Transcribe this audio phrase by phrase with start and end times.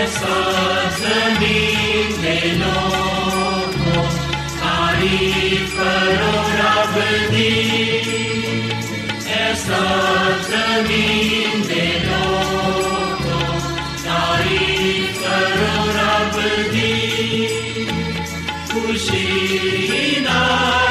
[0.00, 0.36] ऐसा
[0.98, 4.04] जमीन में लोगों
[4.60, 6.94] तारीफ करो रब
[7.32, 7.50] दी
[9.40, 9.82] ऐसा
[10.50, 13.58] जमीन में लोगों
[14.06, 16.40] तारीफ करो रब
[16.72, 17.46] दी
[18.72, 19.26] खुशी
[20.28, 20.89] नाल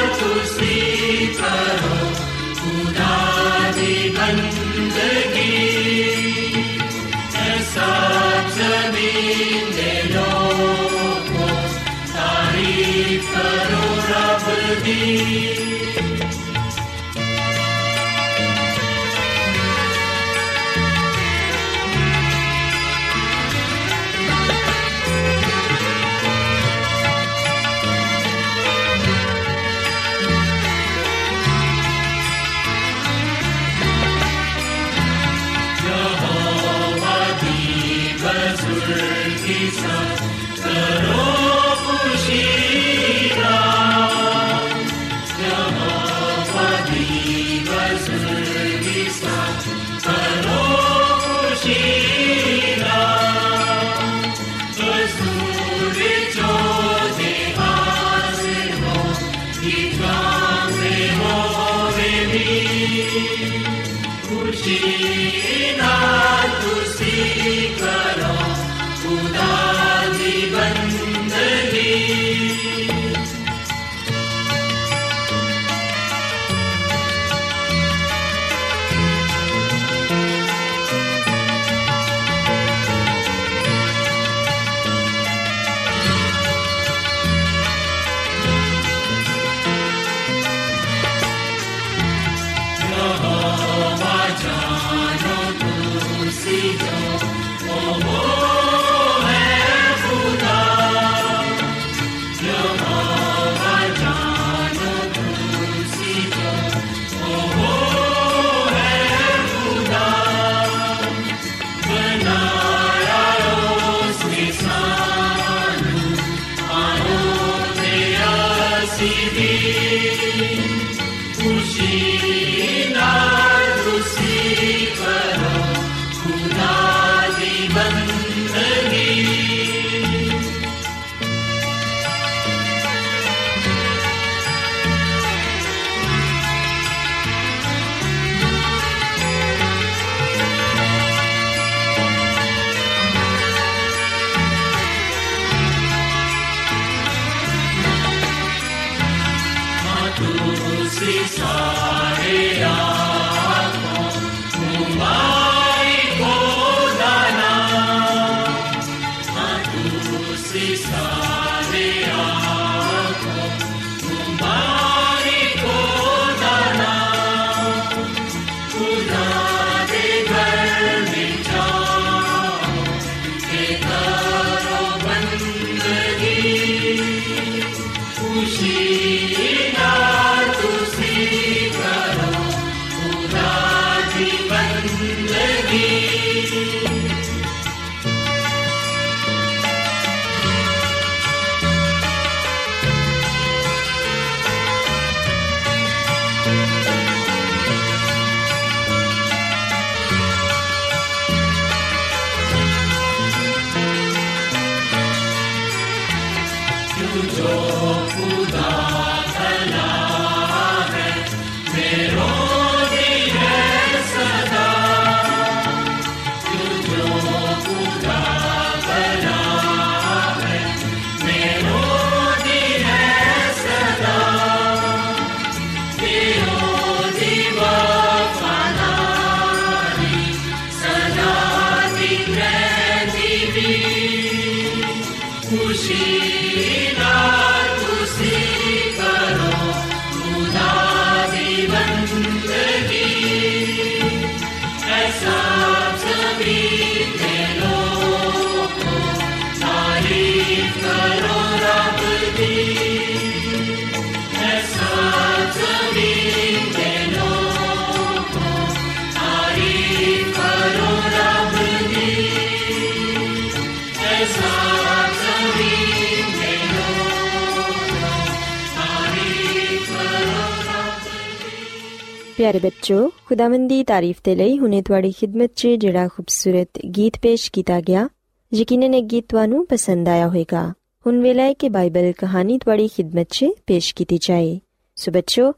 [272.41, 277.49] ਪਿਆਰੇ ਬੱਚੋ ਖੁਦਾਵੰਦ ਦੀ ਤਾਰੀਫ ਤੇ ਲਈ ਹੁਨੇ ਤੁਹਾਡੀ ਖਿਦਮਤ 'ਚ ਜਿਹੜਾ ਖੂਬਸੂਰਤ ਗੀਤ ਪੇਸ਼
[277.51, 278.07] ਕੀਤਾ ਗਿਆ
[278.51, 280.63] ਯਕੀਨਨ ਇਹ ਗੀਤ ਤੁਹਾਨੂੰ ਪਸੰਦ ਆਇਆ ਹੋਵੇਗਾ
[281.05, 284.57] ਹੁਣ ਵੇਲਾ ਹੈ ਕਿ ਬਾਈਬਲ ਕਹਾਣੀ ਤੁਹਾਡੀ ਖਿਦਮਤ 'ਚ ਪੇਸ਼ ਕੀਤੀ ਜਾਏ
[284.97, 285.51] ਸੋ ਬੱਚੋ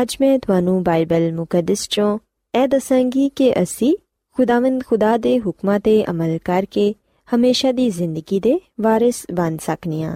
[0.00, 2.18] ਅੱਜ ਮੈਂ ਤੁਹਾਨੂੰ ਬਾਈਬਲ ਮੁਕੱਦਸ 'ਚੋਂ
[2.54, 3.94] ਇਹ ਦੱਸਾਂਗੀ ਕਿ ਅਸੀਂ
[4.36, 6.92] ਖੁਦਾਵੰਦ ਖੁਦਾ ਦੇ ਹੁਕਮਾਂ ਤੇ ਅਮਲ ਕਰਕੇ
[7.28, 10.14] ਹਮੇਸ਼ਾ ਦੀ ਜ਼ਿੰਦਗੀ ਦੇ ਵਾਰਿਸ ਬਣ ਸਕਨੇ ਆ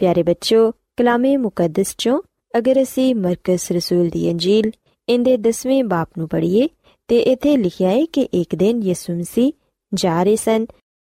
[0.00, 2.20] ਪਿਆਰੇ ਬੱਚੋ ਕਲਾਮੇ ਮੁਕੱਦਸ 'ਚੋਂ
[2.54, 4.70] ਅਗਰ ਅਸੀਂ ਮਰਕਸ ਰਸੂਲ ਦੀ ਅੰਜੀਲ
[5.08, 6.68] ਇਹਦੇ 10ਵੇਂ ਬਾਪ ਨੂੰ ਪੜ੍ਹੀਏ
[7.08, 9.52] ਤੇ ਇੱਥੇ ਲਿਖਿਆ ਹੈ ਕਿ ਇੱਕ ਦਿਨ ਯਿਸੂ ਮਸੀਹ
[9.94, 10.66] ਜਾ ਰਹੇ ਸਨ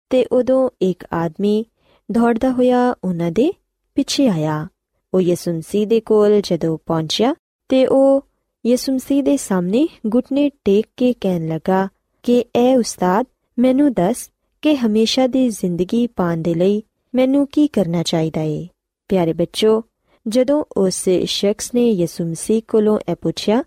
[0.09, 1.65] ਤੇ ਉਦੋਂ ਇੱਕ ਆਦਮੀ
[2.11, 3.53] ਦੌੜਦਾ ਹੋਇਆ ਉਹਨਾਂ ਦੇ
[3.95, 4.67] ਪਿੱਛੇ ਆਇਆ।
[5.13, 7.35] ਉਹ ਯਿਸੂ ਮਸੀਹ ਦੇ ਕੋਲ ਜਦੋਂ ਪਹੁੰਚਿਆ
[7.69, 8.21] ਤੇ ਉਹ
[8.65, 11.87] ਯਿਸੂ ਮਸੀਹ ਦੇ ਸਾਹਮਣੇ ਘੁਟਨੇ ਟੇਕ ਕੇ ਕਹਿਣ ਲੱਗਾ
[12.23, 13.25] ਕਿ, ਐ ਉਸਤਾਦ,
[13.59, 14.29] ਮੈਨੂੰ ਦੱਸ
[14.61, 16.83] ਕਿ ਹਮੇਸ਼ਾ ਦੀ ਜ਼ਿੰਦਗੀ ਪਾਣ ਦੇ ਲਈ
[17.15, 18.67] ਮੈਨੂੰ ਕੀ ਕਰਨਾ ਚਾਹੀਦਾ ਏ?
[19.09, 19.83] ਪਿਆਰੇ ਬੱਚੋ,
[20.27, 23.63] ਜਦੋਂ ਉਸ ਸ਼ਖਸ ਨੇ ਯਿਸੂ ਮਸੀਹ ਕੋਲੋਂ ਇਹ ਪੁੱਛਿਆ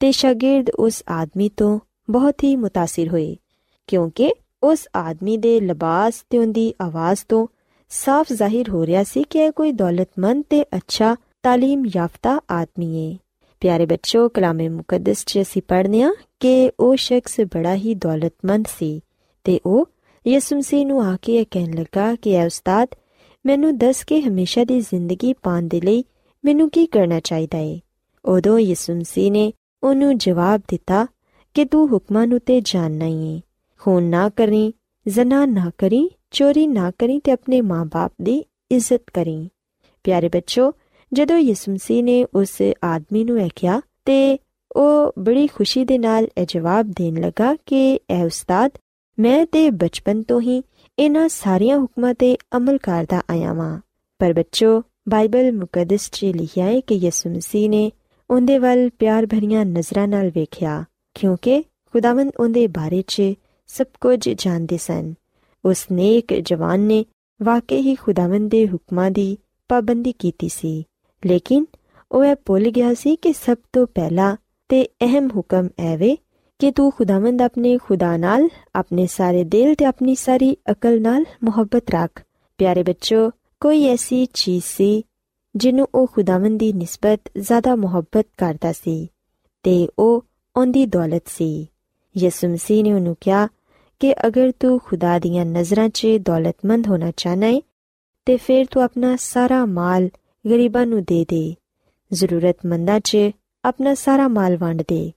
[0.00, 1.80] ਤੇ ਸ਼ਾਗਿਰਦ ਉਸ ਆਦਮੀ ਤੋਂ
[2.10, 3.36] ਬਹੁਤ ਹੀ متاثر ਹੋਏ
[3.86, 4.32] ਕਿਉਂਕਿ
[4.62, 7.46] ਉਸ ਆਦਮੀ ਦੇ ਲਿਬਾਸ ਤੇ ਉਹਦੀ ਆਵਾਜ਼ ਤੋਂ
[7.88, 11.16] ਸਾਫ਼ ਜ਼ਾਹਿਰ ਹੋ ਰਿਹਾ ਸੀ ਕਿ ਇਹ ਕੋਈ ਦੌਲਤਮੰਦ ਤੇ ਅੱਛਾ
[11.48, 13.18] تعلیم ਯਾਫਤਾ ਆਦਮੀ ਹੈ
[13.60, 19.00] ਪਿਆਰੇ ਬੱਚੋ ਕਲਾਮੇ ਮੁਕੱਦਸ 'ਚ ਅਸੀਂ ਪੜ੍ਹਨੇ ਆ ਕਿ ਉਹ ਸ਼ਖਸ ਬੜਾ ਹੀ ਦੌਲਤਮੰਦ ਸੀ
[19.44, 19.88] ਤੇ ਉਹ
[20.28, 22.88] ਯਿਸੂ ਮਸੀਹ ਨੂੰ ਆ ਕੇ ਇਹ ਕਹਿਣ ਲੱਗਾ ਕਿ ਐ ਉਸਤਾਦ
[23.46, 26.04] ਮੈਨੂੰ ਦੱਸ ਕੇ ਹਮੇਸ਼ਾ ਦੀ ਜ਼ਿੰਦਗੀ ਪਾਣ ਦੇ ਲਈ
[26.44, 27.80] ਮੈਨੂੰ ਕੀ ਕਰਨਾ ਚਾਹੀਦਾ ਹੈ
[28.24, 29.52] ਉਦੋਂ ਯਿਸੂ ਮਸੀਹ ਨੇ
[29.83, 31.07] ਉਹਨੂੰ ਜਵਾਬ ਦਿੱਤਾ
[31.53, 33.41] ਕਿ ਤੂੰ ਹੁਕਮਾਂ ਨੂੰ ਤੇ ਜਾਣਨਾ ਹੀ ਹੈ
[33.79, 34.73] ਖੂਨ ਨਾ ਕਰੀ,
[35.07, 39.49] ਜ਼ਨਾ ਨਾ ਕਰੀ, ਚੋਰੀ ਨਾ ਕਰੀ ਤੇ ਆਪਣੇ ਮਾਂ-ਬਾਪ ਦੀ ਇੱਜ਼ਤ ਕਰੀ।
[40.03, 40.73] ਪਿਆਰੇ ਬੱਚੋ,
[41.13, 44.39] ਜਦੋਂ ਯਿਸੂ ਮਸੀਹ ਨੇ ਉਸ ਆਦਮੀ ਨੂੰ ਇਹ ਕਿਹਾ ਤੇ
[44.75, 48.71] ਉਹ ਬੜੀ ਖੁਸ਼ੀ ਦੇ ਨਾਲ ਇਹ ਜਵਾਬ ਦੇਣ ਲੱਗਾ ਕਿ, ਇਹ ਉਸਤਾਦ,
[49.19, 50.63] ਮੈਂ ਤੇ ਬਚਪਨ ਤੋਂ ਹੀ
[50.99, 53.81] ਇਹਨਾਂ ਸਾਰੀਆਂ ਹੁਕਮਾਂ ਤੇ ਅਮਲ ਕਰਦਾ ਆਇਆ ਵਾਂ।
[54.19, 57.91] ਪਰ ਬੱਚੋ, ਬਾਈਬਲ ਮੁਕੱਦਸ 'ਚ ਲਿਖਿਆ ਹੈ ਕਿ ਯਿਸੂ ਮਸੀਹ ਨੇ
[58.29, 63.21] ਉਹਦੇ ਵੱਲ ਪਿਆਰ ਭਰੀਆਂ ਨਜ਼ਰਾਂ ਨਾਲ ਵੇਖਿਆ, ਕਿਉਂਕਿ ਖੁਦਾਵੰਦ ਉਹਦੇ ਬਾਰੇ 'ਚ
[63.67, 65.13] ਸਭ ਕੁਝ ਜਾਣਦੇ ਸਨ।
[65.65, 67.05] ਉਸ ਨੇਕ ਜਵਾਨ ਨੇ
[67.43, 69.37] ਵਾਕਈ ਹੀ ਖੁਦਾਵੰਦ ਦੇ ਹੁਕਮਾਂ ਦੀ
[69.69, 70.83] ਪਾਬੰਦੀ ਕੀਤੀ ਸੀ।
[71.25, 71.65] ਲੇਕਿਨ
[72.11, 74.37] ਉਹ ਇਹ ਭੁੱਲ ਗਿਆ ਸੀ ਕਿ ਸਭ ਤੋਂ ਪਹਿਲਾ
[74.69, 76.17] ਤੇ ਅਹਿਮ ਹੁਕਮ ਐਵੇਂ
[76.59, 81.83] ਕਿ ਤੂੰ ਖੁਦਾਵੰਦ ਆਪਣੇ ਖੁਦਾ ਨਾਲ, ਆਪਣੇ ਸਾਰੇ ਦਿਲ ਤੇ ਆਪਣੀ ਸਾਰੀ ਅਕਲ ਨਾਲ ਮੁਹੱਬਤ
[81.89, 82.23] ਰੱਖ।
[82.57, 83.29] ਪਿਆਰੇ ਬੱਚੋ,
[83.59, 85.03] ਕੋਈ ਐਸੀ ਚੀਜ਼ ਸੀ
[85.57, 89.07] ਜਿਹਨੂੰ ਉਹ ਖੁਦਾਵੰਦ ਦੀ ਨਿਸਬਤ, ਜ਼ਿਆਦਾ ਮੁਹੱਬਤ ਕਰਦਾ ਸੀ
[89.63, 90.25] ਤੇ ਉਹ
[90.57, 91.67] ਉਹਦੀ ਦੌਲਤ ਸੀ।
[92.17, 93.47] ਯਿਸੂ ਮਸੀਹ ਨੇ ਉਹਨੂੰ ਕਿਹਾ
[93.99, 97.61] ਕਿ ਅਗਰ ਤੂੰ ਖੁਦਾ ਦੀਆਂ ਨਜ਼ਰਾਂ 'ਚ ਦੌਲਤਮੰਦ ਹੋਣਾ ਚਾਹਨਾ ਹੈ
[98.25, 100.09] ਤੇ ਫਿਰ ਤੂੰ ਆਪਣਾ ਸਾਰਾ ਮਾਲ
[100.49, 101.55] ਗਰੀਬਾਂ ਨੂੰ ਦੇ ਦੇ।
[102.13, 103.17] ਜ਼ਰੂਰਤਮੰਦਾਂ 'ਚ
[103.65, 105.11] ਆਪਣਾ ਸਾਰਾ ਮਾਲ ਵੰਡ ਦੇ।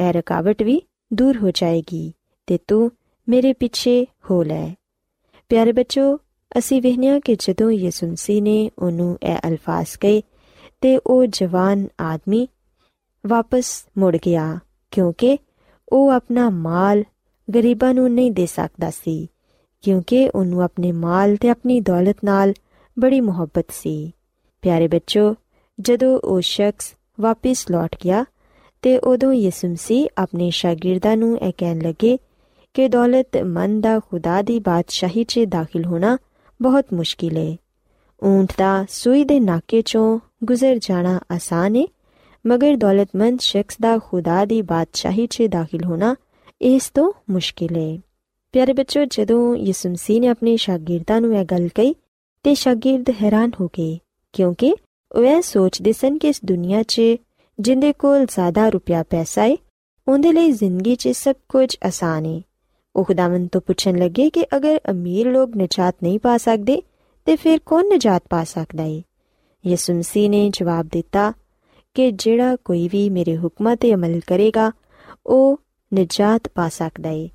[0.00, 0.82] ਇਹ ਰਕਾਵਟ ਵੀ
[1.14, 2.12] ਦੂਰ ਹੋ ਜਾਏਗੀ
[2.46, 2.92] ਤੇ ਤੂੰ
[3.28, 4.74] ਮੇਰੇ ਪਿੱਛੇ ਹੋ ਲੈ।
[5.48, 6.20] ਪਿਆਰੇ ਬੱਚੋ
[6.58, 10.22] ਅਸੀਂ ਵਹਿਨੀਆਂ ਕਿ ਜਦੋਂ ਯਿਸੂ ਮਸੀਹ ਨੇ ਉਹਨੂੰ ਇਹ ਅਲਫਾਜ਼ ਕਹੇ
[10.80, 12.48] ਤੇ ਉਹ ਜਵਾਨ ਆਦਮੀ
[13.26, 14.58] ਵਾਪਸ ਮੁੜ ਗਿਆ,
[14.90, 15.38] ਕਿਉਂਕਿ
[15.88, 17.04] ਉਹ ਆਪਣਾ ਮਾਲ
[17.54, 19.28] ਗਰੀਬਾਂ ਨੂੰ ਨਹੀਂ ਦੇ ਸਕਦਾ ਸੀ,
[19.82, 22.54] ਕਿਉਂਕਿ ਉਹਨੂੰ ਆਪਣੇ ਮਾਲ ਤੇ ਆਪਣੀ ਦੌਲਤ ਨਾਲ
[22.98, 24.12] ਬੜੀ ਮੁਹੱਬਤ ਸੀ।
[24.62, 25.34] ਪਿਆਰੇ ਬੱਚੋ,
[25.80, 28.24] ਜਦੋਂ ਉਹ ਸ਼ਖਸ ਵਾਪਸ ਲੌਟ ਗਿਆ
[28.82, 32.18] ਤੇ ਉਦੋਂ ਯਿਸੂ ਮਸੀਹ ਆਪਣੇ ਸ਼ਾਗਿਰਦਾਂ ਨੂੰ ਇਹ ਕਹਿਣ ਲੱਗੇ
[32.74, 36.16] ਕਿ ਦੌਲਤਮੰਦ ਦਾ ਖੁਦਾ ਦੀ ਬਾਦਸ਼ਾਹੀ 'ਚ ਦਾਖਲ ਹੋਣਾ
[36.60, 37.56] ਬਹੁਤ ਮੁਸ਼ਕਿਲ ਹੈ
[38.22, 41.84] ਊਂਟ ਦਾ ਸੂਈ ਦੇ ਨਾਕੇ 'ਚੋਂ ਗੁਜ਼ਰ ਜਾਣਾ ਆਸਾਨ ਹੈ
[42.44, 46.14] ਮਗਰ ਦੌਲਤਮੰਦ ਸ਼ਖਸ ਦਾ ਖੁਦਾ ਦੀ ਬਾਦਸ਼ਾਹੀ 'ਚ ਦਾਖਲ ਹੋਣਾ
[46.60, 47.98] ਇਸ ਤੋਂ ਮੁਸ਼ਕਿਲ ਹੈ
[48.54, 51.94] ਪਿਆਰੇ ਬੱਚੋ, ਜਦੋਂ ਯਿਸੂ ਮਸੀਹ ਨੇ ਆਪਣੇ ਸ਼ਾਗਿਰਦਾਂ ਨੂੰ ਇਹ ਗੱਲ ਕਹੀ,
[52.44, 53.98] ਤੇ ਸ਼ਾਗਿਰਦ ਹੈਰਾਨ ਹੋ ਗਏ,
[54.34, 54.74] ਕਿਉਂਕਿ
[55.10, 57.00] ਉਹ ਇਹ ਸੋਚਦੇ ਸਨ ਕਿ ਇਸ ਦੁਨੀਆ 'ਚ
[57.58, 59.56] ਜਿੰਦੇ ਕੋਲ ਜ਼ਿਆਦਾ ਰੁਪਿਆ ਪੈਸਾ ਹੈ
[60.06, 62.40] ਉਹਦੇ ਲਈ ਜ਼ਿੰਦਗੀ 'ਚ ਸਭ ਕੁਝ ਆਸਾਨ ਹੈ
[62.95, 66.81] ਉਹ ਖੁਦਾਵੰਦ ਤੋਂ ਪੁੱਛਣ ਲੱਗੇ ਕਿ ਅਗਰ ਅਮੀਰ ਲੋਕ ਨਜਾਤ ਨਹੀਂ ਪਾ ਸਕਦੇ
[67.25, 69.01] ਤੇ ਫਿਰ ਕੌਣ ਨਜਾਤ ਪਾ ਸਕਦਾ ਹੈ
[69.63, 71.31] ਯਿਸੂ ਮਸੀਹ ਨੇ ਜਵਾਬ ਦਿੱਤਾ
[71.95, 74.71] ਕਿ ਜਿਹੜਾ ਕੋਈ ਵੀ ਮੇਰੇ ਹੁਕਮਾਂ ਤੇ ਅਮਲ ਕਰੇਗਾ
[75.25, 75.57] ਉਹ
[75.91, 77.27] ਨਜਾਤ ਪਾ ਸਕਦਾ ਹੈ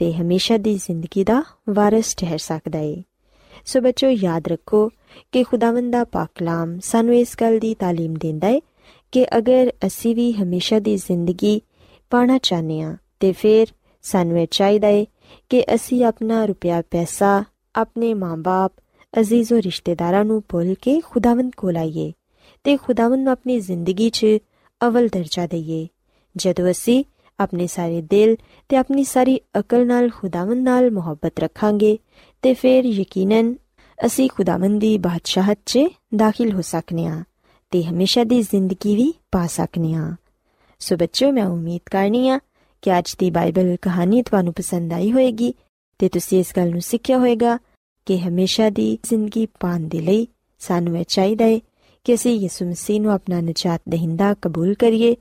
[0.00, 3.02] ਤੇ ਹਮੇਸ਼ਾ ਦੀ ਜ਼ਿੰਦਗੀ ਦਾ ਵਾਰਿਸ ਠਹਿਰ ਸਕਦਾ ਹੈ
[3.66, 4.88] ਸੋ ਬੱਚੋ ਯਾਦ ਰੱਖੋ
[5.32, 8.60] ਕਿ ਖੁਦਾਵੰਦ ਦਾ ਪਾਕ ਕਲਾਮ ਸਾਨੂੰ ਇਸ ਗੱਲ ਦੀ تعلیم ਦਿੰਦਾ ਹੈ
[9.12, 11.60] ਕਿ ਅਗਰ ਅਸੀਂ ਵੀ ਹਮੇਸ਼ਾ ਦੀ ਜ਼ਿੰਦਗੀ
[12.10, 13.66] ਪਾਣਾ ਚਾਹਨੇ ਆ ਤੇ ਫਿਰ
[14.03, 15.05] ਸਾਨੂੰ ਇਹ ਚਾਹੀਦਾ ਹੈ
[15.49, 17.43] ਕਿ ਅਸੀਂ ਆਪਣਾ ਰੁਪਿਆ ਪੈਸਾ
[17.75, 18.73] ਆਪਣੇ ਮਾਂ-ਬਾਪ,
[19.19, 22.13] ਅਜ਼ੀਜ਼ੋ ਰਿਸ਼ਤੇਦਾਰਾਂ ਨੂੰ ਭੁੱਲ ਕੇ ਖੁਦਾਵੰਦ ਕੋਲ ਆਈਏ
[22.63, 24.25] ਤੇ ਖੁਦਾਵੰਦ ਨੂੰ ਆਪਣੀ ਜ਼ਿੰਦਗੀ 'ਚ
[24.87, 25.87] ਅਵਲ ਦਰਜਾ ਦਈਏ।
[26.35, 27.03] ਜਦੋਂ ਅਸੀਂ
[27.39, 28.35] ਆਪਣੇ ਸਾਰੇ ਦਿਲ
[28.69, 31.97] ਤੇ ਆਪਣੀ ਸਾਰੀ ਅਕਲ ਨਾਲ ਖੁਦਾਵੰਦ ਨਾਲ ਮੁਹੱਬਤ ਰੱਖਾਂਗੇ
[32.41, 33.55] ਤੇ ਫਿਰ ਯਕੀਨਨ
[34.05, 35.79] ਅਸੀਂ ਖੁਦਾਵੰਦ ਦੀ ਬਾਦਸ਼ਾਹਤ 'ਚ
[36.15, 37.23] ਦਾਖਲ ਹੋ ਸਕਨੇ ਆ
[37.71, 40.15] ਤੇ ਹਮੇਸ਼ਾ ਦੀ ਜ਼ਿੰਦਗੀ ਵੀ ਪਾ ਸਕਨੇ ਆ।
[40.79, 42.39] ਸੋ ਬੱਚੋ ਮੈਂ ਉਮੀਦ ਕਰਨੀ ਆ
[42.83, 45.53] ਕਿ ਅੱਜ ਦੀ ਬਾਈਬਲ ਕਹਾਣੀ ਤੁਹਾਨੂੰ ਪਸੰਦ ਆਈ ਹੋਵੇਗੀ
[45.99, 47.57] ਤੇ ਤੁਸੀਂ ਇਸ ਗੱਲ ਨੂੰ ਸਿੱਖਿਆ ਹੋਵੇਗਾ
[48.05, 50.27] ਕਿ ਹਮੇਸ਼ਾ ਦੀ ਜ਼ਿੰਦਗੀ ਪਾਣ ਦੇ ਲਈ
[50.59, 51.59] ਸਾਨੂੰ ਇਹ ਚਾਹੀਦਾ ਹੈ
[52.03, 55.15] ਕਿ ਅਸੀਂ ਯਿਸੂ ਮਸੀਹ ਨੂੰ ਆਪਣਾ ਨਜਾਤ ਦਹਿੰਦਾ ਕਬੂਲ ਕਰੀਏ,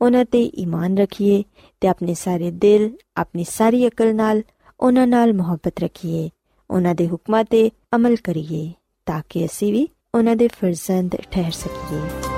[0.00, 1.44] ਉਹਨਾਂ ਤੇ ਈਮਾਨ ਰੱਖੀਏ
[1.80, 4.42] ਤੇ ਆਪਣੇ ਸਾਰੇ ਦਿਲ, ਆਪਣੀ ਸਾਰੀ ਅਕਲ ਨਾਲ
[4.80, 6.30] ਉਹਨਾਂ ਨਾਲ ਮੁਹੱਬਤ ਰੱਖੀਏ,
[6.70, 8.72] ਉਹਨਾਂ ਦੇ ਹੁਕਮਾਂ ਤੇ ਅਮਲ ਕਰੀਏ,
[9.06, 12.37] ਤਾਂ ਕਿ ਅਸੀਂ ਵੀ ਉਹਨਾਂ ਦੇ ਫਰਜ਼ੰਦ ਠਹਿਰ ਸਕੀਏ।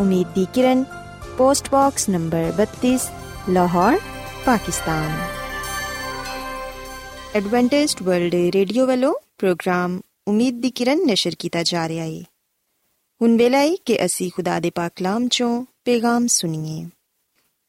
[0.00, 0.84] ਉਮੀਦ ਦੀ ਕਿਰਨ
[1.38, 2.96] post box number 32
[3.48, 3.98] Lahore
[4.44, 5.10] Pakistan
[7.36, 12.22] Adventist World Radio ਵੱਲੋਂ ਪ੍ਰੋਗਰਾਮ ਉਮੀਦ ਦੀ ਕਿਰਨ ਨਿਸ਼ਰ ਕੀਤਾ ਜਾ ਰਿਹਾ ਹੈ
[13.20, 16.88] ਹੁਣ ਵੇਲਾ ਹੈ ਕਿ ਅਸੀਂ ਖੁਦਾ ਦੇ ਪਾਕ ਕਲਾਮ ਚੋਂ ਪੈਗਾਮ ਸੁਣੀਏ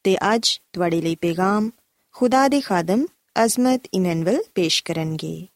[0.04, 1.70] ਤੇ ਅੱਜ ਤੁਹਾਡੇ ਲਈ ਪੈਗਾਮ
[2.12, 3.06] ਖੁਦਾ ਦੇ ਖਾਦਮ
[3.44, 5.46] ਅਜ਼ਮਤ ਇਮਨੁਅਲ ਪੇਸ਼ ਕਰਨਗੇ